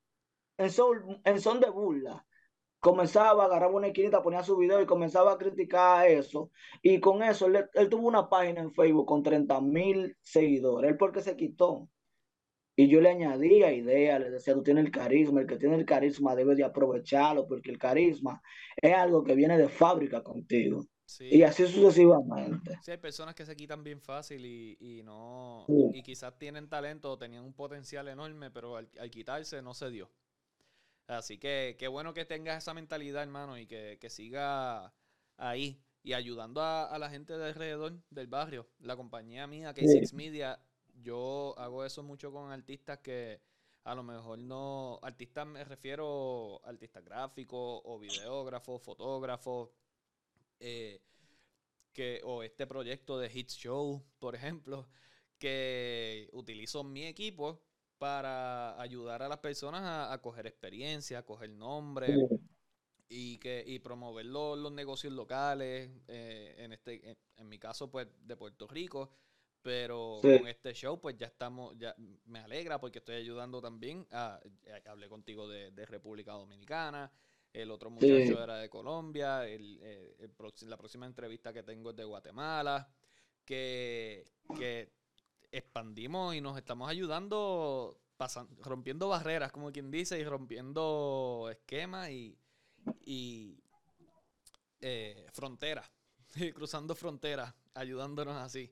en 0.58 0.70
son, 0.70 1.20
en 1.24 1.40
son 1.40 1.60
de 1.60 1.70
burla, 1.70 2.24
comenzaba, 2.80 3.44
agarraba 3.44 3.74
una 3.74 3.88
esquinita, 3.88 4.22
ponía 4.22 4.42
su 4.42 4.56
video 4.56 4.80
y 4.80 4.86
comenzaba 4.86 5.32
a 5.32 5.38
criticar 5.38 6.06
eso. 6.08 6.50
Y 6.82 7.00
con 7.00 7.22
eso, 7.22 7.46
él, 7.46 7.66
él 7.72 7.88
tuvo 7.88 8.08
una 8.08 8.28
página 8.28 8.60
en 8.60 8.72
Facebook 8.72 9.06
con 9.06 9.22
30 9.22 9.60
mil 9.60 10.16
seguidores. 10.20 10.90
Él 10.90 10.96
porque 10.96 11.20
se 11.20 11.36
quitó. 11.36 11.88
Y 12.76 12.88
yo 12.88 13.00
le 13.00 13.10
añadía 13.10 13.72
ideas, 13.72 14.20
le 14.20 14.30
decía, 14.30 14.52
tú 14.54 14.62
tienes 14.62 14.84
el 14.84 14.90
carisma, 14.90 15.40
el 15.40 15.46
que 15.46 15.56
tiene 15.56 15.76
el 15.76 15.86
carisma 15.86 16.34
debe 16.34 16.56
de 16.56 16.64
aprovecharlo, 16.64 17.46
porque 17.46 17.70
el 17.70 17.78
carisma 17.78 18.42
es 18.76 18.92
algo 18.92 19.22
que 19.22 19.36
viene 19.36 19.56
de 19.56 19.68
fábrica 19.68 20.22
contigo. 20.24 20.84
Y 21.20 21.42
así 21.42 21.66
sucesivamente. 21.66 22.78
Sí, 22.82 22.90
hay 22.90 22.96
personas 22.96 23.34
que 23.34 23.44
se 23.44 23.54
quitan 23.54 23.84
bien 23.84 24.00
fácil 24.00 24.44
y, 24.44 24.76
y 24.80 25.02
no. 25.02 25.64
Y 25.68 26.02
quizás 26.02 26.36
tienen 26.38 26.68
talento 26.68 27.12
o 27.12 27.18
tenían 27.18 27.44
un 27.44 27.52
potencial 27.52 28.08
enorme, 28.08 28.50
pero 28.50 28.76
al, 28.76 28.88
quitarse 29.10 29.62
no 29.62 29.74
se 29.74 29.90
dio. 29.90 30.10
Así 31.06 31.38
que 31.38 31.76
qué 31.78 31.88
bueno 31.88 32.14
que 32.14 32.24
tengas 32.24 32.62
esa 32.62 32.74
mentalidad, 32.74 33.22
hermano, 33.22 33.58
y 33.58 33.66
que, 33.66 33.98
que 34.00 34.10
siga 34.10 34.94
ahí 35.36 35.82
y 36.02 36.12
ayudando 36.12 36.62
a, 36.62 36.86
a, 36.86 36.98
la 36.98 37.10
gente 37.10 37.36
de 37.36 37.46
alrededor 37.46 37.98
del 38.10 38.26
barrio. 38.26 38.68
La 38.80 38.96
compañía 38.96 39.46
mía, 39.46 39.74
K6 39.74 40.12
Media, 40.12 40.60
yo 41.02 41.54
hago 41.58 41.84
eso 41.84 42.02
mucho 42.02 42.32
con 42.32 42.50
artistas 42.50 42.98
que 43.00 43.40
a 43.84 43.94
lo 43.94 44.02
mejor 44.02 44.38
no, 44.38 44.98
artistas 45.02 45.46
me 45.46 45.62
refiero 45.62 46.60
a 46.64 46.70
artistas 46.70 47.04
gráficos 47.04 47.82
o 47.84 47.98
videógrafos, 47.98 48.82
fotógrafos, 48.82 49.70
eh, 50.58 51.02
que, 51.92 52.20
o 52.24 52.42
este 52.42 52.66
proyecto 52.66 53.18
de 53.18 53.30
Hits 53.32 53.56
Show, 53.56 54.02
por 54.18 54.34
ejemplo, 54.34 54.88
que 55.38 56.30
utilizo 56.32 56.82
mi 56.82 57.04
equipo 57.04 57.62
para 58.04 58.78
ayudar 58.82 59.22
a 59.22 59.28
las 59.28 59.38
personas 59.38 60.12
a, 60.12 60.20
coger 60.20 60.46
experiencia, 60.46 61.20
a 61.20 61.22
coger 61.22 61.48
nombre 61.48 62.28
y 63.08 63.38
que 63.38 63.64
y 63.66 63.78
promover 63.78 64.26
los, 64.26 64.70
negocios 64.70 65.10
locales, 65.14 65.90
eh, 66.08 66.54
en 66.58 66.74
este 66.74 67.16
en 67.38 67.48
mi 67.48 67.58
caso 67.58 67.90
pues 67.90 68.06
de 68.20 68.36
Puerto 68.36 68.66
Rico 68.66 69.10
pero 69.62 70.18
con 70.20 70.46
este 70.46 70.74
show, 70.74 71.00
pues 71.00 71.16
ya 71.16 71.28
estamos, 71.28 71.78
ya 71.78 71.94
me 72.26 72.40
alegra 72.40 72.78
porque 72.78 72.98
estoy 72.98 73.14
ayudando 73.14 73.62
también 73.62 74.06
a, 74.10 74.38
hablé 74.84 75.08
contigo 75.08 75.48
de, 75.48 75.86
República 75.86 76.32
Dominicana, 76.32 77.10
el 77.54 77.70
otro 77.70 77.88
muchacho 77.88 78.44
era 78.44 78.58
de 78.58 78.68
Colombia, 78.68 79.48
el, 79.48 79.78
eh, 79.82 80.28
la 80.66 80.76
próxima 80.76 81.06
entrevista 81.06 81.54
que 81.54 81.62
tengo 81.62 81.88
es 81.88 81.96
de 81.96 82.04
Guatemala, 82.04 82.86
que, 83.46 84.26
que 84.58 84.92
expandimos 85.56 86.34
y 86.34 86.40
nos 86.40 86.56
estamos 86.56 86.88
ayudando, 86.88 87.96
rompiendo 88.62 89.08
barreras, 89.08 89.52
como 89.52 89.70
quien 89.72 89.90
dice, 89.90 90.18
y 90.18 90.24
rompiendo 90.24 91.48
esquemas 91.50 92.10
y, 92.10 92.36
y 93.04 93.56
eh, 94.80 95.26
fronteras, 95.32 95.90
cruzando 96.54 96.94
fronteras, 96.94 97.54
ayudándonos 97.74 98.36
así. 98.36 98.70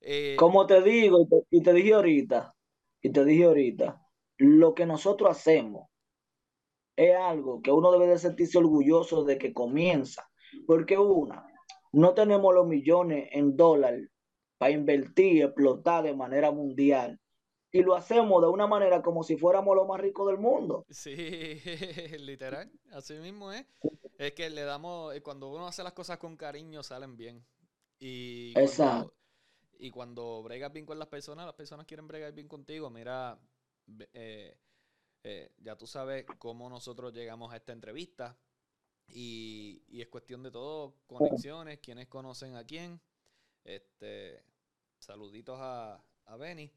Eh, 0.00 0.36
Como 0.38 0.66
te 0.66 0.82
digo, 0.82 1.22
y 1.22 1.28
te, 1.28 1.36
y 1.50 1.62
te 1.62 1.72
dije 1.72 1.94
ahorita, 1.94 2.54
y 3.02 3.12
te 3.12 3.24
dije 3.24 3.44
ahorita, 3.44 4.00
lo 4.38 4.74
que 4.74 4.86
nosotros 4.86 5.30
hacemos 5.30 5.88
es 6.96 7.14
algo 7.16 7.60
que 7.62 7.72
uno 7.72 7.92
debe 7.92 8.06
de 8.06 8.18
sentirse 8.18 8.58
orgulloso 8.58 9.24
de 9.24 9.38
que 9.38 9.52
comienza. 9.52 10.28
Porque 10.66 10.96
una, 10.96 11.46
no 11.92 12.14
tenemos 12.14 12.54
los 12.54 12.66
millones 12.66 13.28
en 13.32 13.56
dólares 13.56 14.08
para 14.58 14.72
invertir 14.72 15.36
y 15.36 15.42
explotar 15.42 16.04
de 16.04 16.14
manera 16.14 16.50
mundial. 16.50 17.20
Y 17.70 17.82
lo 17.82 17.96
hacemos 17.96 18.40
de 18.40 18.48
una 18.48 18.68
manera 18.68 19.02
como 19.02 19.24
si 19.24 19.36
fuéramos 19.36 19.74
los 19.74 19.88
más 19.88 20.00
ricos 20.00 20.28
del 20.28 20.38
mundo. 20.38 20.84
Sí, 20.88 21.14
literal, 22.20 22.70
así 22.92 23.14
mismo 23.14 23.50
es. 23.50 23.66
Es 24.16 24.32
que 24.32 24.48
le 24.48 24.62
damos, 24.62 25.14
eh, 25.14 25.22
cuando 25.22 25.50
uno 25.50 25.66
hace 25.66 25.82
las 25.82 25.92
cosas 25.92 26.18
con 26.18 26.36
cariño, 26.36 26.84
salen 26.84 27.16
bien. 27.16 27.44
Y 27.98 28.52
cuando, 28.52 28.70
Exacto. 28.70 29.14
Y 29.78 29.90
cuando 29.90 30.42
bregas 30.42 30.72
bien 30.72 30.86
con 30.86 30.98
las 30.98 31.08
personas, 31.08 31.46
las 31.46 31.54
personas 31.54 31.86
quieren 31.86 32.06
bregar 32.06 32.32
bien 32.32 32.46
contigo. 32.46 32.90
Mira, 32.90 33.38
eh, 34.12 34.56
eh, 35.24 35.52
ya 35.58 35.76
tú 35.76 35.86
sabes 35.86 36.26
cómo 36.38 36.68
nosotros 36.68 37.12
llegamos 37.12 37.52
a 37.52 37.56
esta 37.56 37.72
entrevista. 37.72 38.38
Y, 39.08 39.82
es 39.90 40.08
cuestión 40.08 40.42
de 40.42 40.50
todo, 40.50 40.94
conexiones, 41.06 41.78
quienes 41.80 42.08
conocen 42.08 42.56
a 42.56 42.64
quién. 42.64 43.00
Este, 43.64 44.44
saluditos 44.98 45.58
a, 45.58 46.04
a 46.26 46.36
Benny, 46.36 46.70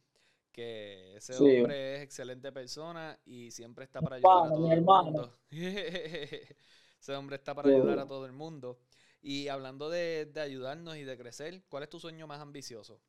que 0.52 1.16
ese 1.16 1.36
hombre 1.36 1.98
es 1.98 2.02
excelente 2.02 2.52
persona 2.52 3.20
y 3.26 3.52
siempre 3.52 3.86
está 3.86 4.02
para 4.02 4.16
ayudar 4.16 4.48
a 4.48 4.50
todo 4.50 4.72
el 4.72 4.82
mundo. 4.82 5.40
ese 5.52 7.16
hombre 7.16 7.36
está 7.36 7.54
para 7.54 7.70
ayudar 7.70 8.00
a 8.00 8.08
todo 8.08 8.26
el 8.26 8.32
mundo. 8.32 8.80
Y 9.22 9.50
hablando 9.50 9.90
de, 9.90 10.32
ayudarnos 10.36 10.98
y 10.98 11.04
de 11.04 11.18
crecer, 11.18 11.64
¿cuál 11.70 11.84
es 11.84 11.90
tu 11.90 12.00
sueño 12.00 12.28
más 12.28 12.40
ambicioso? 12.40 13.02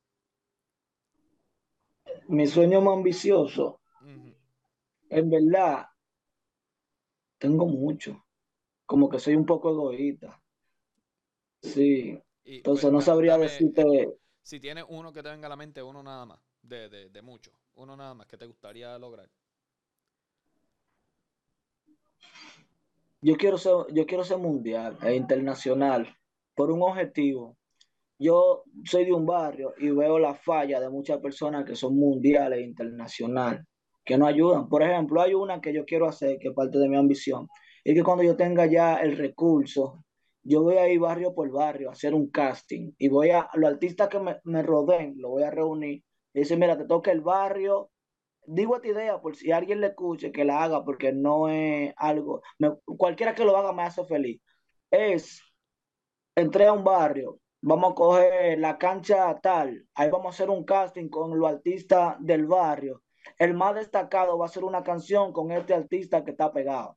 Mi 2.27 2.47
sueño 2.47 2.81
más 2.81 2.97
ambicioso, 2.97 3.81
en 5.11 5.31
verdad, 5.31 5.87
tengo 7.39 7.67
mucho. 7.67 8.25
Como 8.85 9.09
que 9.09 9.19
soy 9.19 9.35
un 9.35 9.47
poco 9.47 9.71
egoísta. 9.71 10.43
Sí. 11.63 12.21
Entonces 12.57 12.85
pues, 12.85 12.93
no 12.93 13.01
sabría 13.01 13.37
decirte. 13.37 13.85
Si 14.43 14.59
tienes 14.59 14.85
uno 14.89 15.13
que 15.13 15.23
te 15.23 15.29
venga 15.29 15.47
a 15.47 15.51
la 15.51 15.57
mente, 15.57 15.83
uno 15.83 16.03
nada 16.03 16.25
más, 16.25 16.41
de, 16.63 16.89
de, 16.89 17.11
de 17.11 17.23
mucho, 17.23 17.53
uno 17.75 17.95
nada 17.95 18.15
más 18.15 18.27
que 18.27 18.39
te 18.39 18.47
gustaría 18.47 18.99
lograr. 18.99 19.29
Yo 23.21 23.37
quiero 23.37 23.59
ser, 23.59 23.75
yo 23.93 24.07
quiero 24.07 24.25
ser 24.25 24.39
mundial 24.39 24.97
e 25.03 25.15
internacional 25.15 26.17
por 26.55 26.71
un 26.71 26.83
objetivo. 26.83 27.59
Yo 28.19 28.65
soy 28.85 29.05
de 29.05 29.13
un 29.13 29.27
barrio 29.27 29.75
y 29.77 29.91
veo 29.91 30.19
la 30.19 30.35
falla 30.35 30.81
de 30.81 30.89
muchas 30.89 31.19
personas 31.19 31.65
que 31.67 31.77
son 31.77 31.97
mundiales 31.97 32.61
e 32.61 32.63
internacionales, 32.63 33.65
que 34.05 34.17
no 34.17 34.27
ayudan. 34.27 34.69
Por 34.69 34.83
ejemplo, 34.83 35.21
hay 35.21 35.35
una 35.35 35.61
que 35.61 35.75
yo 35.75 35.85
quiero 35.85 36.09
hacer, 36.09 36.39
que 36.39 36.49
es 36.49 36.55
parte 36.55 36.79
de 36.79 36.89
mi 36.89 36.97
ambición, 36.97 37.47
y 37.85 37.95
que 37.95 38.03
cuando 38.03 38.25
yo 38.25 38.37
tenga 38.37 38.67
ya 38.67 38.97
el 38.97 39.17
recurso, 39.17 40.05
yo 40.49 40.63
voy 40.63 40.77
a 40.77 40.89
ir 40.89 41.01
barrio 41.01 41.35
por 41.35 41.51
barrio 41.51 41.91
a 41.91 41.93
hacer 41.93 42.15
un 42.15 42.31
casting 42.31 42.93
y 42.99 43.09
voy 43.09 43.31
a, 43.31 43.49
los 43.55 43.71
artistas 43.71 44.09
que 44.09 44.19
me, 44.19 44.41
me 44.45 44.63
rodeen, 44.63 45.15
lo 45.19 45.31
voy 45.31 45.43
a 45.43 45.51
reunir 45.51 46.05
y 46.33 46.41
decir, 46.41 46.59
mira, 46.59 46.77
te 46.77 46.85
toca 46.85 47.11
el 47.13 47.21
barrio 47.21 47.91
digo 48.49 48.77
esta 48.77 48.89
idea 48.89 49.21
por 49.21 49.37
si 49.37 49.53
alguien 49.53 49.81
le 49.81 49.89
escuche 49.89 50.33
que 50.33 50.45
la 50.45 50.65
haga 50.65 50.85
porque 50.85 51.13
no 51.13 51.49
es 51.49 51.93
algo, 51.97 52.43
cualquiera 52.85 53.35
que 53.35 53.45
lo 53.45 53.57
haga 53.57 53.73
me 53.73 53.83
hace 53.83 54.05
feliz. 54.05 54.41
Es, 54.91 55.43
entré 56.35 56.67
a 56.67 56.73
un 56.73 56.83
barrio, 56.83 57.41
vamos 57.61 57.93
a 57.93 57.95
coger 57.95 58.59
la 58.59 58.79
cancha 58.79 59.39
tal, 59.41 59.87
ahí 59.95 60.11
vamos 60.11 60.27
a 60.27 60.31
hacer 60.31 60.51
un 60.51 60.65
casting 60.65 61.09
con 61.09 61.39
los 61.39 61.49
artistas 61.49 62.17
del 62.21 62.47
barrio. 62.47 63.03
El 63.39 63.55
más 63.55 63.75
destacado 63.75 64.39
va 64.39 64.47
a 64.47 64.49
ser 64.49 64.65
una 64.65 64.83
canción 64.83 65.33
con 65.33 65.53
este 65.53 65.75
artista 65.75 66.25
que 66.25 66.31
está 66.31 66.51
pegado. 66.51 66.97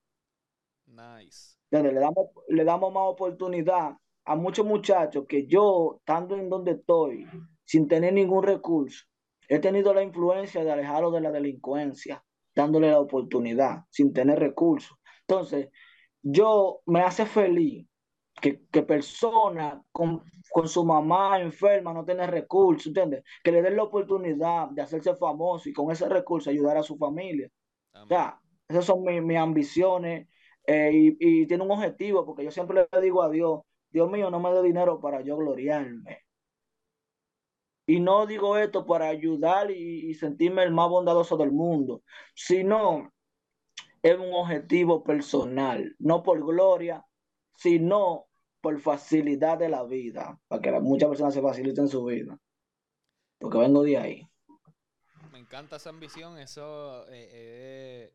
Nice. 0.85 1.60
Le 1.71 1.93
damos, 1.93 2.27
le 2.49 2.63
damos 2.63 2.93
más 2.93 3.03
oportunidad 3.05 3.93
a 4.25 4.35
muchos 4.35 4.65
muchachos 4.65 5.25
que 5.27 5.47
yo, 5.47 5.95
estando 5.99 6.35
en 6.35 6.49
donde 6.49 6.71
estoy, 6.71 7.25
sin 7.63 7.87
tener 7.87 8.13
ningún 8.13 8.43
recurso, 8.43 9.05
He 9.51 9.59
tenido 9.59 9.93
la 9.93 10.01
influencia 10.01 10.63
de 10.63 10.71
alejarlo 10.71 11.11
de 11.11 11.19
la 11.19 11.29
delincuencia, 11.29 12.23
dándole 12.55 12.89
la 12.89 13.01
oportunidad, 13.01 13.83
sin 13.89 14.13
tener 14.13 14.39
recursos. 14.39 14.97
Entonces, 15.27 15.67
yo 16.21 16.79
me 16.85 17.01
hace 17.01 17.25
feliz 17.25 17.85
que, 18.41 18.65
que 18.71 18.81
personas 18.81 19.81
con, 19.91 20.23
su 20.63 20.85
mamá 20.85 21.41
enferma 21.41 21.93
no 21.93 22.05
tienen 22.05 22.31
recursos, 22.31 22.87
¿entiendes? 22.87 23.25
Que 23.43 23.51
le 23.51 23.61
den 23.61 23.75
la 23.75 23.83
oportunidad 23.83 24.69
de 24.69 24.83
hacerse 24.83 25.17
famoso 25.17 25.67
y 25.67 25.73
con 25.73 25.91
ese 25.91 26.07
recurso 26.07 26.49
ayudar 26.49 26.77
a 26.77 26.83
su 26.83 26.97
familia. 26.97 27.49
Ya, 28.09 28.39
esas 28.69 28.85
son 28.85 29.03
mis, 29.03 29.37
ambiciones 29.37 30.29
eh, 30.65 31.15
y, 31.19 31.47
tiene 31.47 31.63
un 31.63 31.71
objetivo, 31.71 32.25
porque 32.25 32.43
yo 32.43 32.51
siempre 32.51 32.87
le 32.91 33.01
digo 33.01 33.23
a 33.23 33.29
Dios, 33.29 33.61
Dios 33.89 34.09
mío, 34.09 34.29
no 34.29 34.39
me 34.39 34.51
dé 34.51 34.61
dinero 34.61 34.99
para 34.99 35.21
yo 35.21 35.37
gloriarme. 35.37 36.19
Y 37.87 37.99
no 37.99 38.25
digo 38.25 38.57
esto 38.57 38.85
para 38.85 39.07
ayudar 39.07 39.71
y, 39.71 40.13
sentirme 40.13 40.63
el 40.63 40.71
más 40.71 40.89
bondadoso 40.89 41.35
del 41.37 41.51
mundo, 41.51 42.03
sino 42.35 43.11
es 44.01 44.17
un 44.17 44.33
objetivo 44.33 45.03
personal, 45.03 45.95
no 45.99 46.23
por 46.23 46.43
gloria, 46.45 47.05
sino 47.55 48.27
por 48.61 48.79
facilidad 48.79 49.57
de 49.57 49.69
la 49.69 49.83
vida, 49.83 50.39
para 50.47 50.61
que 50.61 50.71
muchas 50.79 51.09
personas 51.09 51.33
se 51.33 51.41
faciliten 51.41 51.87
su 51.87 52.05
vida. 52.05 52.37
Porque 53.39 53.57
vengo 53.57 53.83
de 53.83 53.97
ahí. 53.97 54.27
Me 55.31 55.39
encanta 55.39 55.77
esa 55.77 55.89
ambición, 55.89 56.37
eso. 56.37 57.07
Eh, 57.09 57.29
eh, 57.31 58.13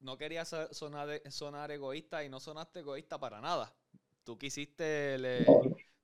no 0.00 0.16
quería 0.16 0.44
sonar, 0.44 1.20
sonar 1.30 1.70
egoísta 1.70 2.24
y 2.24 2.28
no 2.28 2.40
sonaste 2.40 2.80
egoísta 2.80 3.18
para 3.18 3.40
nada. 3.40 3.74
Tú 4.24 4.38
quisiste, 4.38 5.44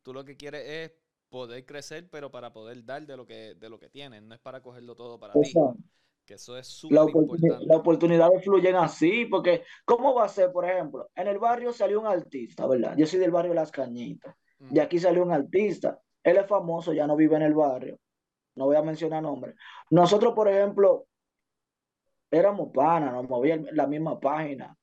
tú 0.02 0.12
lo 0.12 0.24
que 0.24 0.36
quieres 0.36 0.64
es 0.66 0.92
poder 1.28 1.66
crecer, 1.66 2.08
pero 2.10 2.30
para 2.30 2.52
poder 2.52 2.84
dar 2.84 3.06
de 3.06 3.16
lo 3.16 3.26
que, 3.26 3.54
de 3.54 3.68
lo 3.68 3.78
que 3.78 3.88
tienen, 3.88 4.28
no 4.28 4.34
es 4.34 4.40
para 4.40 4.62
cogerlo 4.62 4.94
todo 4.94 5.18
para 5.18 5.34
ti. 5.34 5.52
Que 6.24 6.34
eso 6.34 6.56
es 6.56 6.66
súper 6.66 6.98
importante. 7.00 7.66
Las 7.66 7.78
oportunidades 7.78 8.42
fluyen 8.42 8.76
así, 8.76 9.26
porque 9.26 9.64
¿cómo 9.84 10.14
va 10.14 10.24
a 10.24 10.28
ser, 10.28 10.52
por 10.52 10.64
ejemplo? 10.64 11.10
En 11.14 11.28
el 11.28 11.38
barrio 11.38 11.72
salió 11.72 12.00
un 12.00 12.06
artista, 12.06 12.66
¿verdad? 12.66 12.96
Yo 12.96 13.06
soy 13.06 13.18
del 13.18 13.30
barrio 13.30 13.52
Las 13.52 13.70
Cañitas. 13.70 14.34
De 14.58 14.80
aquí 14.80 14.98
salió 14.98 15.22
un 15.22 15.32
artista. 15.32 16.00
Él 16.22 16.38
es 16.38 16.46
famoso, 16.46 16.94
ya 16.94 17.06
no 17.06 17.16
vive 17.16 17.36
en 17.36 17.42
el 17.42 17.52
barrio. 17.52 17.98
No 18.54 18.66
voy 18.66 18.76
a 18.76 18.82
mencionar 18.82 19.22
nombres. 19.22 19.56
Nosotros, 19.90 20.32
por 20.32 20.48
ejemplo, 20.48 21.08
éramos 22.34 22.70
panas, 22.72 23.12
nos 23.12 23.28
movía 23.28 23.60
la 23.72 23.86
misma 23.86 24.20
página, 24.20 24.76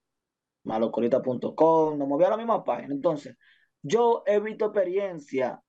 malocorita.com, 0.64 1.98
nos 1.98 2.08
movía 2.08 2.30
la 2.30 2.38
misma 2.38 2.64
página. 2.64 2.94
Entonces, 2.94 3.36
yo 3.82 4.24
he 4.26 4.40
visto 4.40 4.66
experiencia 4.66 5.62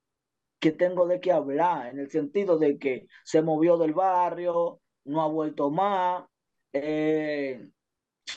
que 0.58 0.72
tengo 0.72 1.06
de 1.06 1.20
qué 1.20 1.32
hablar, 1.32 1.88
en 1.88 1.98
el 1.98 2.10
sentido 2.10 2.58
de 2.58 2.78
que 2.78 3.06
se 3.24 3.42
movió 3.42 3.76
del 3.76 3.94
barrio, 3.94 4.80
no 5.04 5.22
ha 5.22 5.28
vuelto 5.28 5.70
más. 5.70 6.24
Eh, 6.72 7.68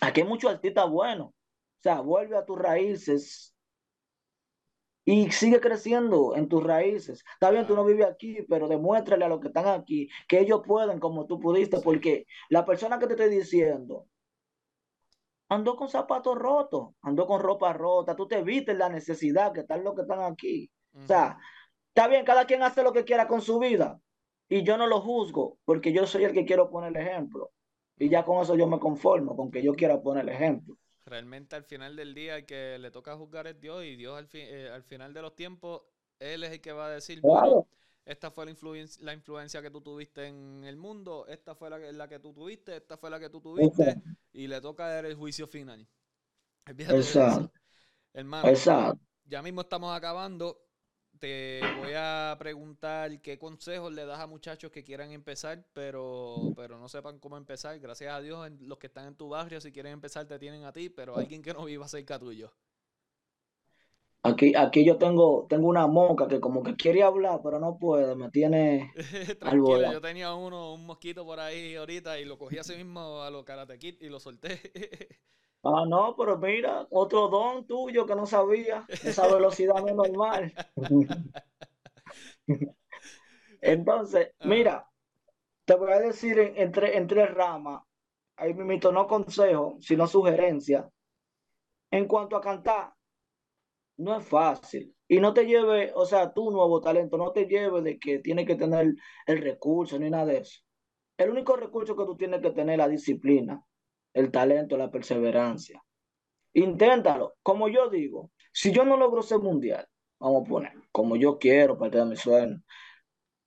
aquí 0.01 0.21
hay 0.21 0.27
muchos 0.27 0.51
artistas 0.51 0.89
buenos. 0.89 1.27
O 1.27 1.33
sea, 1.81 2.01
vuelve 2.01 2.37
a 2.37 2.45
tus 2.45 2.57
raíces 2.57 3.54
y 5.05 5.31
sigue 5.31 5.61
creciendo 5.61 6.35
en 6.35 6.49
tus 6.49 6.63
raíces. 6.63 7.23
Está 7.33 7.51
bien, 7.51 7.65
tú 7.67 7.75
no 7.75 7.85
vives 7.85 8.07
aquí, 8.07 8.39
pero 8.49 8.67
demuéstrale 8.67 9.23
a 9.25 9.29
los 9.29 9.39
que 9.39 9.47
están 9.47 9.67
aquí 9.67 10.09
que 10.27 10.39
ellos 10.39 10.61
pueden 10.65 10.99
como 10.99 11.25
tú 11.27 11.39
pudiste, 11.39 11.79
porque 11.79 12.25
la 12.49 12.65
persona 12.65 12.99
que 12.99 13.07
te 13.07 13.13
estoy 13.13 13.29
diciendo 13.29 14.07
andó 15.47 15.75
con 15.75 15.87
zapatos 15.89 16.35
rotos, 16.37 16.89
andó 17.01 17.27
con 17.27 17.39
ropa 17.39 17.71
rota, 17.71 18.15
tú 18.15 18.27
te 18.27 18.41
viste 18.41 18.73
la 18.73 18.89
necesidad 18.89 19.53
que 19.53 19.61
están 19.61 19.83
los 19.83 19.95
que 19.95 20.01
están 20.01 20.21
aquí. 20.21 20.69
O 20.93 21.05
sea, 21.05 21.37
Está 21.95 22.09
bien, 22.09 22.25
cada 22.25 22.45
quien 22.45 22.61
hace 22.61 22.83
lo 22.83 22.91
que 22.91 23.05
quiera 23.05 23.25
con 23.25 23.41
su 23.41 23.57
vida. 23.57 24.01
Y 24.49 24.63
yo 24.63 24.75
no 24.77 24.85
lo 24.85 24.99
juzgo, 24.99 25.59
porque 25.63 25.93
yo 25.93 26.05
soy 26.05 26.25
el 26.25 26.33
que 26.33 26.43
quiero 26.43 26.69
poner 26.69 26.89
el 26.89 27.07
ejemplo. 27.07 27.51
Y 27.97 28.09
ya 28.09 28.25
con 28.25 28.41
eso 28.41 28.55
yo 28.55 28.67
me 28.67 28.79
conformo, 28.79 29.33
con 29.37 29.49
que 29.49 29.63
yo 29.63 29.73
quiera 29.75 30.01
poner 30.01 30.23
el 30.23 30.29
ejemplo. 30.35 30.75
Realmente 31.05 31.55
al 31.55 31.63
final 31.63 31.95
del 31.95 32.15
día 32.15 32.37
el 32.37 32.45
que 32.45 32.79
le 32.79 32.89
toca 32.89 33.15
juzgar 33.15 33.45
es 33.45 33.59
Dios 33.59 33.83
y 33.83 33.95
Dios 33.95 34.17
al, 34.17 34.27
eh, 34.33 34.69
al 34.73 34.83
final 34.83 35.13
de 35.13 35.21
los 35.21 35.35
tiempos, 35.35 35.83
Él 36.19 36.43
es 36.43 36.51
el 36.51 36.61
que 36.61 36.71
va 36.71 36.87
a 36.87 36.89
decir, 36.89 37.21
bueno, 37.21 37.67
esta 38.05 38.31
fue 38.31 38.45
la 38.45 38.51
influencia, 38.51 39.03
la 39.05 39.13
influencia 39.13 39.61
que 39.61 39.69
tú 39.69 39.81
tuviste 39.81 40.27
en 40.27 40.63
el 40.63 40.77
mundo, 40.77 41.25
esta 41.27 41.53
fue 41.53 41.69
la, 41.69 41.77
la 41.77 42.07
que 42.07 42.19
tú 42.19 42.33
tuviste, 42.33 42.75
esta 42.75 42.97
fue 42.97 43.11
la 43.11 43.19
que 43.19 43.29
tú 43.29 43.39
tuviste, 43.39 44.01
y 44.33 44.47
le 44.47 44.59
toca 44.61 44.87
dar 44.87 45.05
el 45.05 45.15
juicio 45.15 45.47
final. 45.47 45.87
Exacto. 46.65 47.51
Hermano, 48.13 48.49
Exacto. 48.49 48.99
ya 49.25 49.41
mismo 49.43 49.61
estamos 49.61 49.95
acabando 49.95 50.59
te 51.19 51.61
voy 51.77 51.93
a 51.95 52.35
preguntar 52.39 53.21
qué 53.21 53.37
consejos 53.37 53.93
le 53.93 54.05
das 54.05 54.19
a 54.19 54.27
muchachos 54.27 54.71
que 54.71 54.83
quieran 54.83 55.11
empezar, 55.11 55.65
pero, 55.73 56.53
pero 56.55 56.77
no 56.77 56.87
sepan 56.89 57.19
cómo 57.19 57.37
empezar. 57.37 57.79
Gracias 57.79 58.13
a 58.13 58.21
Dios, 58.21 58.49
los 58.61 58.77
que 58.77 58.87
están 58.87 59.07
en 59.07 59.15
tu 59.15 59.29
barrio, 59.29 59.61
si 59.61 59.71
quieren 59.71 59.93
empezar, 59.93 60.25
te 60.27 60.39
tienen 60.39 60.63
a 60.63 60.73
ti, 60.73 60.89
pero 60.89 61.17
alguien 61.17 61.41
que 61.41 61.53
no 61.53 61.65
viva 61.65 61.87
cerca 61.87 62.19
tuyo. 62.19 62.51
Aquí, 64.23 64.55
aquí 64.55 64.83
yo 64.83 64.97
tengo, 64.97 65.45
tengo 65.47 65.67
una 65.67 65.85
moca 65.85 66.27
que 66.27 66.39
como 66.39 66.63
que 66.63 66.75
quiere 66.75 67.03
hablar, 67.03 67.41
pero 67.43 67.59
no 67.59 67.77
puede, 67.77 68.15
me 68.15 68.31
tiene 68.31 68.91
Tranquilo, 69.39 69.91
yo 69.91 70.01
tenía 70.01 70.33
uno, 70.33 70.73
un 70.73 70.83
mosquito 70.87 71.23
por 71.23 71.39
ahí 71.39 71.75
ahorita 71.75 72.19
y 72.19 72.25
lo 72.25 72.35
cogí 72.39 72.57
así 72.57 72.75
mismo 72.75 73.21
a 73.21 73.29
los 73.29 73.43
Karate 73.43 73.77
Kid 73.77 74.01
y 74.01 74.09
lo 74.09 74.19
solté. 74.19 74.59
Ah, 75.67 75.83
no, 75.87 76.15
pero 76.15 76.37
mira, 76.37 76.85
otro 76.91 77.27
don 77.27 77.65
tuyo 77.65 78.05
que 78.05 78.15
no 78.15 78.27
sabía, 78.27 78.85
esa 78.87 79.27
velocidad 79.27 79.81
no 79.81 79.87
es 79.87 79.95
normal. 79.95 80.53
Entonces, 83.61 84.31
ah. 84.39 84.47
mira, 84.47 84.87
te 85.65 85.73
voy 85.73 85.91
a 85.91 85.99
decir 85.99 86.37
en, 86.37 86.71
tres 86.71 87.33
ramas, 87.33 87.81
ahí 88.35 88.53
me 88.53 88.61
invito 88.61 88.91
no 88.91 89.07
consejo, 89.07 89.77
sino 89.81 90.05
sugerencia. 90.05 90.87
En 91.89 92.07
cuanto 92.07 92.35
a 92.35 92.41
cantar, 92.41 92.93
no 93.97 94.17
es 94.17 94.27
fácil. 94.27 94.95
Y 95.07 95.19
no 95.19 95.33
te 95.33 95.47
lleve, 95.47 95.91
o 95.95 96.05
sea, 96.05 96.31
tu 96.31 96.51
nuevo 96.51 96.79
talento, 96.79 97.17
no 97.17 97.31
te 97.31 97.47
lleve 97.47 97.81
de 97.81 97.97
que 97.97 98.19
tienes 98.19 98.45
que 98.45 98.55
tener 98.55 98.93
el 99.25 99.41
recurso 99.41 99.97
ni 99.97 100.11
nada 100.11 100.27
de 100.27 100.37
eso. 100.39 100.61
El 101.17 101.31
único 101.31 101.55
recurso 101.55 101.95
que 101.95 102.05
tú 102.05 102.15
tienes 102.15 102.41
que 102.41 102.51
tener 102.51 102.73
es 102.73 102.77
la 102.77 102.87
disciplina 102.87 103.65
el 104.15 104.31
talento, 104.31 104.77
la 104.77 104.89
perseverancia. 104.89 105.83
Inténtalo. 106.53 107.35
Como 107.43 107.67
yo 107.67 107.89
digo, 107.89 108.31
si 108.51 108.71
yo 108.71 108.85
no 108.85 108.97
logro 108.97 109.21
ser 109.21 109.39
mundial, 109.39 109.85
vamos 110.19 110.43
a 110.43 110.49
poner, 110.49 110.73
como 110.91 111.17
yo 111.17 111.37
quiero, 111.37 111.77
parte 111.77 111.97
de 111.97 112.05
mi 112.05 112.15
sueño, 112.15 112.61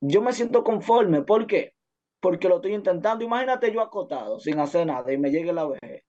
yo 0.00 0.22
me 0.22 0.32
siento 0.32 0.62
conforme. 0.62 1.22
¿Por 1.22 1.46
qué? 1.46 1.72
Porque 2.20 2.48
lo 2.48 2.56
estoy 2.56 2.74
intentando. 2.74 3.24
Imagínate 3.24 3.72
yo 3.72 3.80
acotado, 3.80 4.38
sin 4.38 4.60
hacer 4.60 4.86
nada, 4.86 5.10
y 5.10 5.16
me 5.18 5.30
llegue 5.30 5.52
la 5.52 5.66
vejez. 5.66 6.04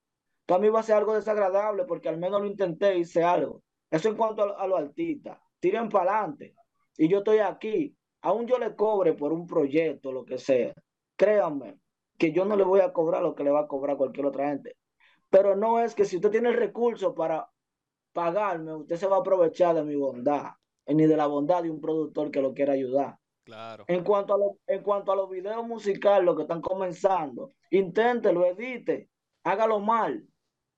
Para 0.46 0.60
mí 0.60 0.70
va 0.70 0.82
a 0.82 0.84
ser 0.84 0.98
algo 0.98 1.16
desagradable 1.16 1.86
porque 1.86 2.10
al 2.10 2.18
menos 2.18 2.42
lo 2.42 2.48
intenté 2.48 2.98
hice 2.98 3.24
algo. 3.24 3.64
Eso 3.90 4.10
en 4.10 4.18
cuanto 4.18 4.44
a, 4.44 4.62
a 4.62 4.68
los 4.68 4.80
artistas. 4.80 5.40
Tiren 5.60 5.90
para 5.90 6.20
adelante. 6.20 6.56
Y 6.98 7.08
yo 7.08 7.20
estoy 7.20 7.38
aquí. 7.40 7.96
Aún 8.22 8.46
yo 8.46 8.60
le 8.60 8.76
cobre 8.76 9.14
por 9.14 9.32
un 9.32 9.48
proyecto, 9.48 10.12
lo 10.12 10.26
que 10.26 10.38
sea. 10.38 10.74
Créanme, 11.16 11.80
que 12.20 12.32
yo 12.32 12.46
no 12.46 12.56
le 12.56 12.64
voy 12.64 12.82
a 12.82 12.94
cobrar 12.94 13.24
lo 13.24 13.34
que 13.34 13.44
le 13.44 13.50
va 13.50 13.62
a 13.62 13.68
cobrar 13.68 13.98
cualquier 13.98 14.28
otra 14.28 14.50
gente. 14.50 14.76
Pero 15.30 15.56
no 15.56 15.80
es 15.80 15.96
que 15.96 16.06
si 16.06 16.18
usted 16.18 16.30
tiene 16.30 16.50
el 16.50 16.58
recurso 16.58 17.16
para 17.16 17.50
pagarme, 18.14 18.76
usted 18.76 18.98
se 18.98 19.08
va 19.08 19.18
a 19.18 19.20
aprovechar 19.22 19.74
de 19.74 19.84
mi 19.84 19.96
bondad, 19.96 20.52
ni 20.86 21.06
de 21.06 21.18
la 21.18 21.28
bondad 21.28 21.64
de 21.64 21.72
un 21.72 21.80
productor 21.80 22.30
que 22.30 22.42
lo 22.42 22.54
quiera 22.54 22.74
ayudar. 22.74 23.18
Claro. 23.44 23.86
En 23.88 24.04
cuanto 24.04 24.36
a, 24.36 24.74
en 24.74 24.84
cuanto 24.84 25.12
a 25.12 25.16
los 25.16 25.30
videos 25.30 25.66
musicales, 25.66 26.26
lo 26.26 26.36
que 26.36 26.44
están 26.44 26.62
comenzando, 26.62 27.50
inténtelo, 27.72 28.46
edite, 28.46 29.10
hágalo 29.44 29.80
mal, 29.80 30.28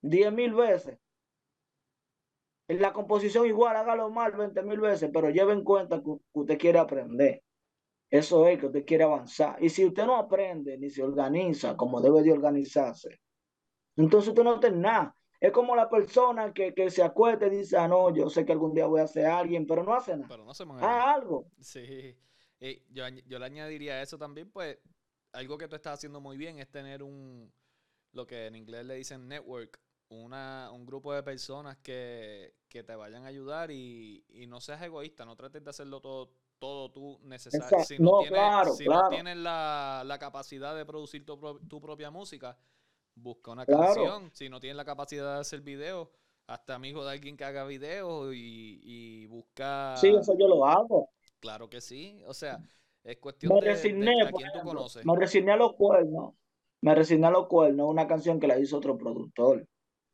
diez 0.02 0.32
mil 0.32 0.54
veces. 0.54 1.00
En 2.68 2.82
la 2.82 2.94
composición 2.94 3.48
igual, 3.48 3.76
hágalo 3.76 4.10
mal 4.10 4.32
20 4.32 4.62
mil 4.64 4.80
veces, 4.80 5.10
pero 5.12 5.30
lleve 5.30 5.52
en 5.52 5.64
cuenta 5.64 6.02
que 6.02 6.12
usted 6.32 6.58
quiere 6.58 6.80
aprender. 6.80 7.44
Eso 8.12 8.46
es 8.46 8.60
que 8.60 8.66
usted 8.66 8.86
quiere 8.86 9.06
avanzar. 9.06 9.58
Y 9.64 9.70
si 9.70 9.86
usted 9.86 10.06
no 10.06 10.18
aprende 10.18 10.78
ni 10.78 10.90
se 10.90 11.02
organiza 11.02 11.78
como 11.78 12.02
debe 12.02 12.22
de 12.22 12.34
organizarse, 12.34 13.22
entonces 13.96 14.30
usted 14.30 14.44
no 14.44 14.60
tiene 14.60 14.78
nada. 14.78 15.16
Es 15.40 15.52
como 15.54 15.76
la 15.76 15.90
persona 15.90 16.54
que, 16.54 16.74
se 16.92 17.02
acuesta 17.02 17.48
y 17.48 17.52
dice, 17.52 17.78
ah, 17.78 17.88
no, 17.88 18.14
yo 18.14 18.30
sé 18.30 18.46
que 18.46 18.52
algún 18.52 18.74
día 18.74 18.86
voy 18.86 19.00
a 19.00 19.08
ser 19.08 19.28
alguien, 19.28 19.66
pero 19.66 19.84
no 19.84 19.96
hace 19.96 20.16
nada. 20.16 20.28
Pero 20.28 20.44
no 20.44 20.52
Ah, 20.82 21.14
algo. 21.14 21.50
Sí. 21.62 22.16
yo, 22.90 23.08
yo 23.26 23.40
le 23.40 23.46
añadiría 23.46 24.02
eso 24.02 24.18
también, 24.18 24.52
pues, 24.52 24.78
algo 25.32 25.58
que 25.58 25.70
tú 25.70 25.78
estás 25.78 25.94
haciendo 25.94 26.20
muy 26.20 26.38
bien 26.38 26.60
es 26.60 26.70
tener 26.70 27.02
un, 27.02 27.52
lo 28.12 28.28
que 28.28 28.46
en 28.46 28.56
inglés 28.56 28.86
le 28.86 28.96
dicen 28.96 29.28
network, 29.28 29.80
una, 30.10 30.70
un 30.72 30.86
grupo 30.86 31.14
de 31.14 31.24
personas 31.24 31.78
que, 31.78 32.54
que 32.68 32.84
te 32.84 32.94
vayan 32.94 33.24
a 33.24 33.28
ayudar 33.28 33.72
y, 33.72 34.26
y, 34.28 34.46
no 34.46 34.60
seas 34.60 34.82
egoísta, 34.82 35.26
no 35.26 35.38
trates 35.38 35.64
de 35.64 35.70
hacerlo 35.70 36.02
todo 36.02 36.36
todo 36.62 36.92
tú 36.92 37.20
necesario. 37.24 37.84
Si 37.84 37.98
no, 37.98 38.20
tienes, 39.10 39.36
la, 39.36 40.18
capacidad 40.20 40.76
de 40.76 40.86
producir 40.86 41.26
tu, 41.26 41.82
propia 41.82 42.12
música, 42.12 42.56
busca 43.16 43.52
una 43.52 43.66
canción. 43.66 44.30
Si 44.32 44.48
no 44.48 44.60
tienes 44.60 44.78
la 44.78 44.86
capacidad 44.86 45.34
de 45.34 45.40
hacer 45.42 45.62
video, 45.62 46.12
hasta 46.46 46.76
amigo 46.76 47.04
de 47.04 47.12
alguien 47.12 47.36
que 47.36 47.44
haga 47.44 47.66
video 47.66 48.32
y, 48.32 49.26
busca. 49.26 49.98
Sí, 49.98 50.10
eso 50.10 50.38
yo 50.38 50.48
lo 50.48 50.66
hago. 50.66 51.10
Claro 51.40 51.68
que 51.68 51.82
sí. 51.82 52.22
O 52.28 52.34
sea, 52.36 52.60
es 53.04 53.18
cuestión 53.18 53.60
de, 53.60 53.66
de, 53.66 54.22
a 54.22 54.32
quién 54.32 54.52
tú 54.54 54.62
conoces. 54.64 55.04
Me 55.04 55.16
resigné 55.16 55.54
a 55.54 55.58
los 55.58 55.74
cuernos. 55.74 56.36
Me 56.82 56.94
resigné 56.94 57.28
a 57.28 57.32
los 57.32 57.48
cuernos, 57.48 57.90
una 57.90 58.08
canción 58.08 58.40
que 58.40 58.48
la 58.48 58.60
hizo 58.60 58.78
otro 58.78 58.98
productor. 58.98 59.68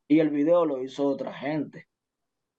Y 0.07 0.19
el 0.19 0.29
video 0.29 0.65
lo 0.65 0.81
hizo 0.81 1.07
otra 1.07 1.33
gente. 1.33 1.87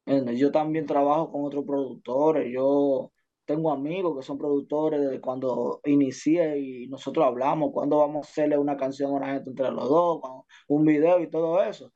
Yo 0.05 0.53
también 0.53 0.85
trabajo 0.85 1.33
con 1.33 1.45
otros 1.45 1.65
productores. 1.65 2.53
Yo 2.53 3.13
tengo 3.49 3.73
amigos 3.73 4.15
que 4.15 4.23
son 4.23 4.37
productores 4.37 5.01
desde 5.01 5.23
cuando 5.23 5.81
inicié 5.87 6.59
y 6.59 6.87
nosotros 6.87 7.25
hablamos 7.25 7.71
cuando 7.73 7.97
vamos 7.97 8.27
a 8.27 8.31
hacerle 8.31 8.59
una 8.59 8.77
canción 8.77 9.11
a 9.11 9.15
una 9.15 9.33
gente 9.33 9.49
entre 9.49 9.71
los 9.71 9.89
dos, 9.89 10.21
un 10.67 10.85
video 10.85 11.19
y 11.19 11.31
todo 11.31 11.63
eso. 11.63 11.91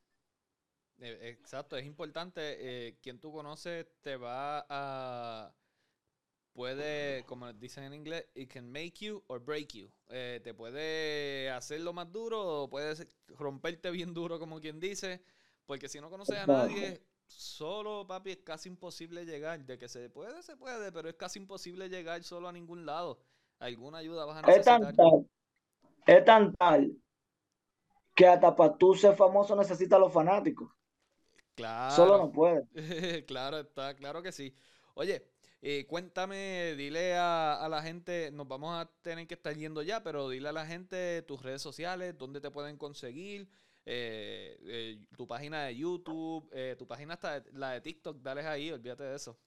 E, 0.98 1.28
exacto, 1.28 1.76
es 1.76 1.84
importante, 1.84 2.40
eh, 2.40 2.96
quien 3.02 3.20
tú 3.20 3.30
conoces 3.30 3.86
te 4.00 4.16
va 4.16 4.64
a, 4.66 5.54
puede, 6.54 7.22
como 7.24 7.52
dicen 7.52 7.84
en 7.84 7.92
inglés, 7.92 8.26
it 8.34 8.50
can 8.50 8.72
make 8.72 8.94
you 9.04 9.22
or 9.26 9.38
break 9.38 9.74
you. 9.74 9.90
Eh, 10.08 10.40
te 10.42 10.54
puede 10.54 11.50
hacerlo 11.50 11.92
más 11.92 12.10
duro 12.10 12.62
o 12.62 12.70
puede 12.70 12.94
romperte 13.28 13.90
bien 13.90 14.14
duro, 14.14 14.38
como 14.38 14.58
quien 14.58 14.80
dice, 14.80 15.22
porque 15.66 15.90
si 15.90 16.00
no 16.00 16.08
conoces 16.08 16.38
a 16.38 16.46
nadie, 16.46 17.02
solo, 17.32 18.06
papi, 18.06 18.32
es 18.32 18.38
casi 18.38 18.68
imposible 18.68 19.24
llegar. 19.24 19.64
De 19.64 19.78
que 19.78 19.88
se 19.88 20.10
puede, 20.10 20.42
se 20.42 20.56
puede, 20.56 20.92
pero 20.92 21.08
es 21.08 21.14
casi 21.14 21.38
imposible 21.38 21.88
llegar 21.88 22.22
solo 22.22 22.48
a 22.48 22.52
ningún 22.52 22.86
lado. 22.86 23.20
Alguna 23.58 23.98
ayuda 23.98 24.24
vas 24.24 24.38
a 24.38 24.42
necesitar. 24.42 24.80
Es 24.82 24.86
tan 24.86 24.96
tal, 24.96 25.30
es 26.06 26.24
tan 26.24 26.54
tal 26.54 26.96
que 28.14 28.26
hasta 28.26 28.54
para 28.54 28.76
tú 28.76 28.94
ser 28.94 29.16
famoso 29.16 29.56
necesitas 29.56 29.98
los 29.98 30.12
fanáticos. 30.12 30.70
Claro. 31.54 31.94
Solo 31.94 32.18
no 32.18 32.32
puede. 32.32 32.66
claro, 33.26 33.60
está, 33.60 33.94
claro 33.94 34.22
que 34.22 34.32
sí. 34.32 34.54
Oye, 34.94 35.24
eh, 35.60 35.86
cuéntame, 35.86 36.74
dile 36.76 37.14
a, 37.14 37.54
a, 37.54 37.68
la 37.68 37.82
gente, 37.82 38.30
nos 38.32 38.48
vamos 38.48 38.74
a 38.74 38.90
tener 39.02 39.26
que 39.26 39.34
estar 39.34 39.54
yendo 39.54 39.82
ya, 39.82 40.02
pero 40.02 40.28
dile 40.28 40.48
a 40.48 40.52
la 40.52 40.66
gente 40.66 41.22
tus 41.22 41.42
redes 41.42 41.62
sociales, 41.62 42.16
dónde 42.18 42.40
te 42.40 42.50
pueden 42.50 42.76
conseguir, 42.76 43.48
eh, 43.84 44.56
eh, 44.64 44.98
tu 45.16 45.26
página 45.26 45.64
de 45.64 45.76
YouTube, 45.76 46.48
eh, 46.52 46.76
tu 46.78 46.86
página 46.86 47.14
hasta 47.14 47.42
la 47.52 47.72
de 47.72 47.80
TikTok, 47.80 48.18
dale 48.18 48.42
ahí, 48.42 48.70
olvídate 48.70 49.04
de 49.04 49.16
eso. 49.16 49.38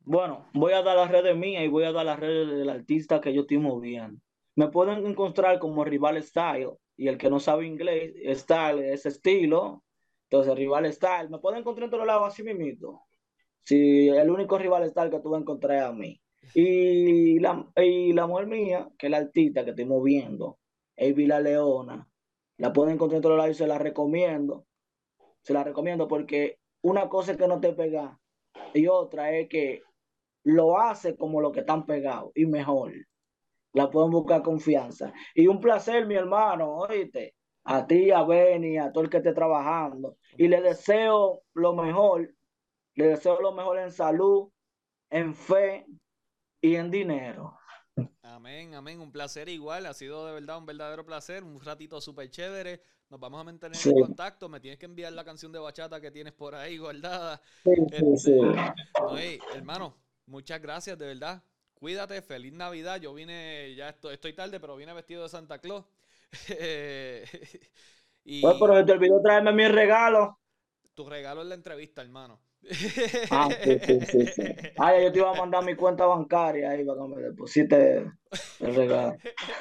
Bueno, 0.00 0.46
voy 0.52 0.72
a 0.72 0.82
dar 0.82 0.96
las 0.96 1.10
redes 1.10 1.36
mías 1.36 1.64
y 1.64 1.68
voy 1.68 1.84
a 1.84 1.92
dar 1.92 2.04
las 2.04 2.18
redes 2.18 2.48
del 2.48 2.68
artista 2.68 3.20
que 3.20 3.32
yo 3.32 3.42
estoy 3.42 3.58
moviendo. 3.58 4.20
Me 4.56 4.68
pueden 4.68 5.06
encontrar 5.06 5.58
como 5.58 5.84
Rival 5.84 6.22
Style 6.22 6.72
y 6.96 7.08
el 7.08 7.16
que 7.16 7.30
no 7.30 7.40
sabe 7.40 7.66
inglés, 7.66 8.14
Style 8.40 8.92
es 8.92 9.06
estilo. 9.06 9.84
Entonces, 10.28 10.54
Rival 10.54 10.92
Style, 10.92 11.28
me 11.30 11.38
pueden 11.38 11.60
encontrar 11.60 11.84
en 11.84 11.90
todos 11.90 12.06
lados 12.06 12.28
así 12.28 12.42
mismo. 12.42 13.06
Si 13.64 14.08
el 14.08 14.30
único 14.30 14.58
Rival 14.58 14.88
Style 14.88 15.10
que 15.10 15.20
tú 15.20 15.30
vas 15.30 15.38
a 15.38 15.42
encontrar 15.42 15.78
es 15.78 15.84
a 15.84 15.92
mí. 15.92 16.20
Y 16.54 17.38
la, 17.38 17.70
y 17.76 18.12
la 18.12 18.26
mujer 18.26 18.46
mía, 18.46 18.88
que 18.98 19.06
es 19.06 19.10
la 19.10 19.18
artista 19.18 19.64
que 19.64 19.70
estoy 19.70 19.84
moviendo, 19.84 20.58
es 20.96 21.14
Vila 21.14 21.40
Leona 21.40 22.09
la 22.60 22.74
pueden 22.74 22.94
encontrar 22.94 23.16
en 23.16 23.22
todos 23.22 23.38
lados 23.38 23.52
y 23.52 23.58
se 23.58 23.66
la 23.66 23.78
recomiendo. 23.78 24.66
Se 25.40 25.54
la 25.54 25.64
recomiendo 25.64 26.06
porque 26.06 26.58
una 26.82 27.08
cosa 27.08 27.32
es 27.32 27.38
que 27.38 27.48
no 27.48 27.58
te 27.58 27.72
pega 27.72 28.20
y 28.74 28.86
otra 28.86 29.32
es 29.32 29.48
que 29.48 29.82
lo 30.44 30.78
hace 30.78 31.16
como 31.16 31.40
lo 31.40 31.52
que 31.52 31.60
están 31.60 31.86
pegados 31.86 32.32
y 32.34 32.44
mejor. 32.44 32.92
La 33.72 33.90
pueden 33.90 34.10
buscar 34.10 34.42
confianza. 34.42 35.10
Y 35.34 35.46
un 35.46 35.58
placer, 35.58 36.04
mi 36.06 36.16
hermano, 36.16 36.70
oíste, 36.76 37.34
a 37.64 37.86
ti, 37.86 38.10
a 38.10 38.24
Benny, 38.24 38.76
a 38.76 38.92
todo 38.92 39.04
el 39.04 39.10
que 39.10 39.18
esté 39.18 39.32
trabajando. 39.32 40.18
Y 40.36 40.48
le 40.48 40.60
deseo 40.60 41.42
lo 41.54 41.74
mejor. 41.74 42.34
Le 42.94 43.06
deseo 43.06 43.40
lo 43.40 43.52
mejor 43.52 43.78
en 43.78 43.90
salud, 43.90 44.50
en 45.08 45.34
fe 45.34 45.86
y 46.60 46.74
en 46.74 46.90
dinero. 46.90 47.58
Amén, 48.22 48.74
amén. 48.74 49.00
Un 49.00 49.12
placer 49.12 49.48
igual. 49.48 49.86
Ha 49.86 49.94
sido 49.94 50.26
de 50.26 50.34
verdad 50.34 50.58
un 50.58 50.66
verdadero 50.66 51.04
placer. 51.04 51.42
Un 51.42 51.60
ratito 51.60 52.00
súper 52.00 52.30
chévere. 52.30 52.82
Nos 53.08 53.18
vamos 53.18 53.40
a 53.40 53.44
mantener 53.44 53.76
en 53.84 54.00
contacto. 54.00 54.48
Me 54.48 54.60
tienes 54.60 54.78
que 54.78 54.86
enviar 54.86 55.12
la 55.12 55.24
canción 55.24 55.50
de 55.50 55.58
bachata 55.58 56.00
que 56.00 56.10
tienes 56.10 56.32
por 56.32 56.54
ahí 56.54 56.78
guardada. 56.78 57.42
Sí, 57.64 57.70
este, 59.12 59.40
hermano, 59.54 59.96
muchas 60.26 60.60
gracias, 60.60 60.96
de 60.96 61.06
verdad. 61.06 61.42
Cuídate, 61.74 62.22
feliz 62.22 62.52
Navidad. 62.52 63.00
Yo 63.00 63.12
vine, 63.14 63.74
ya 63.74 63.88
estoy, 63.88 64.14
estoy 64.14 64.32
tarde, 64.34 64.60
pero 64.60 64.76
vine 64.76 64.92
vestido 64.92 65.22
de 65.24 65.28
Santa 65.28 65.58
Claus. 65.58 65.84
y... 68.24 68.42
Pues, 68.42 68.56
pero 68.60 68.84
te 68.84 68.92
olvidó 68.92 69.20
traerme 69.22 69.52
mi 69.52 69.66
regalo. 69.66 70.38
Tu 70.94 71.08
regalo 71.08 71.42
es 71.42 71.48
la 71.48 71.54
entrevista, 71.54 72.02
hermano. 72.02 72.40
Ah, 73.30 73.48
sí, 73.64 73.78
sí, 73.78 74.00
sí, 74.06 74.26
sí. 74.26 74.42
Ah, 74.78 74.98
yo 75.00 75.10
te 75.12 75.18
iba 75.18 75.30
a 75.30 75.34
mandar 75.34 75.64
mi 75.64 75.74
cuenta 75.74 76.06
bancaria 76.06 76.70
ahí 76.70 76.84
para 76.84 77.00
que 77.00 77.08
me 77.08 77.22
deposite 77.22 77.96
el 78.60 78.74
regalo. 78.74 79.16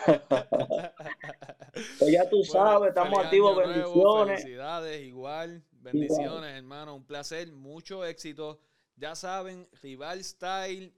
pues 1.99 2.11
ya 2.11 2.29
tú 2.29 2.43
sabes, 2.43 2.89
estamos 2.89 3.19
activos, 3.19 3.57
bendiciones. 3.57 4.41
felicidades, 4.41 5.01
igual, 5.01 5.63
bendiciones, 5.71 6.55
hermano, 6.55 6.95
un 6.95 7.05
placer, 7.05 7.51
mucho 7.51 8.05
éxito. 8.05 8.59
Ya 8.95 9.15
saben, 9.15 9.67
Rival 9.81 10.23
Style, 10.23 10.93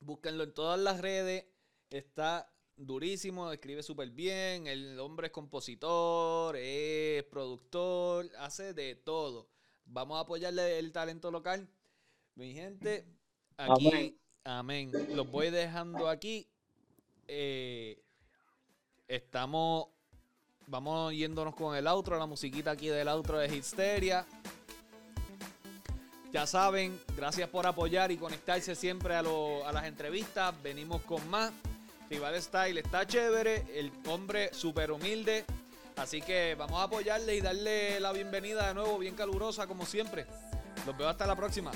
búsquenlo 0.00 0.44
en 0.44 0.54
todas 0.54 0.80
las 0.80 1.00
redes, 1.00 1.46
está 1.90 2.50
durísimo, 2.76 3.52
escribe 3.52 3.82
súper 3.82 4.10
bien, 4.10 4.66
el 4.66 4.98
hombre 4.98 5.26
es 5.26 5.32
compositor, 5.32 6.56
es 6.56 7.22
productor, 7.24 8.30
hace 8.38 8.72
de 8.72 8.94
todo. 8.96 9.53
Vamos 9.86 10.16
a 10.18 10.20
apoyarle 10.20 10.78
el 10.78 10.92
talento 10.92 11.30
local. 11.30 11.68
Mi 12.34 12.52
gente, 12.52 13.06
aquí, 13.56 14.18
amén. 14.44 14.90
Los 15.14 15.30
voy 15.30 15.50
dejando 15.50 16.08
aquí. 16.08 16.48
Eh, 17.26 18.02
estamos, 19.08 19.86
vamos 20.66 21.12
yéndonos 21.14 21.54
con 21.54 21.76
el 21.76 21.86
outro, 21.86 22.18
la 22.18 22.26
musiquita 22.26 22.72
aquí 22.72 22.88
del 22.88 23.08
outro 23.08 23.38
de 23.38 23.56
Histeria. 23.56 24.26
Ya 26.32 26.46
saben, 26.46 27.00
gracias 27.16 27.48
por 27.48 27.64
apoyar 27.64 28.10
y 28.10 28.16
conectarse 28.16 28.74
siempre 28.74 29.14
a, 29.14 29.20
a 29.20 29.72
las 29.72 29.84
entrevistas. 29.84 30.52
Venimos 30.62 31.02
con 31.02 31.26
más. 31.30 31.52
Rival 32.10 32.40
Style 32.42 32.78
está 32.78 33.06
chévere, 33.06 33.64
el 33.74 33.92
hombre 34.06 34.52
súper 34.52 34.90
humilde. 34.90 35.44
Así 35.96 36.20
que 36.20 36.54
vamos 36.56 36.80
a 36.80 36.84
apoyarle 36.84 37.36
y 37.36 37.40
darle 37.40 38.00
la 38.00 38.12
bienvenida 38.12 38.68
de 38.68 38.74
nuevo, 38.74 38.98
bien 38.98 39.14
calurosa 39.14 39.66
como 39.66 39.86
siempre. 39.86 40.26
Los 40.86 40.96
veo 40.96 41.08
hasta 41.08 41.26
la 41.26 41.36
próxima. 41.36 41.70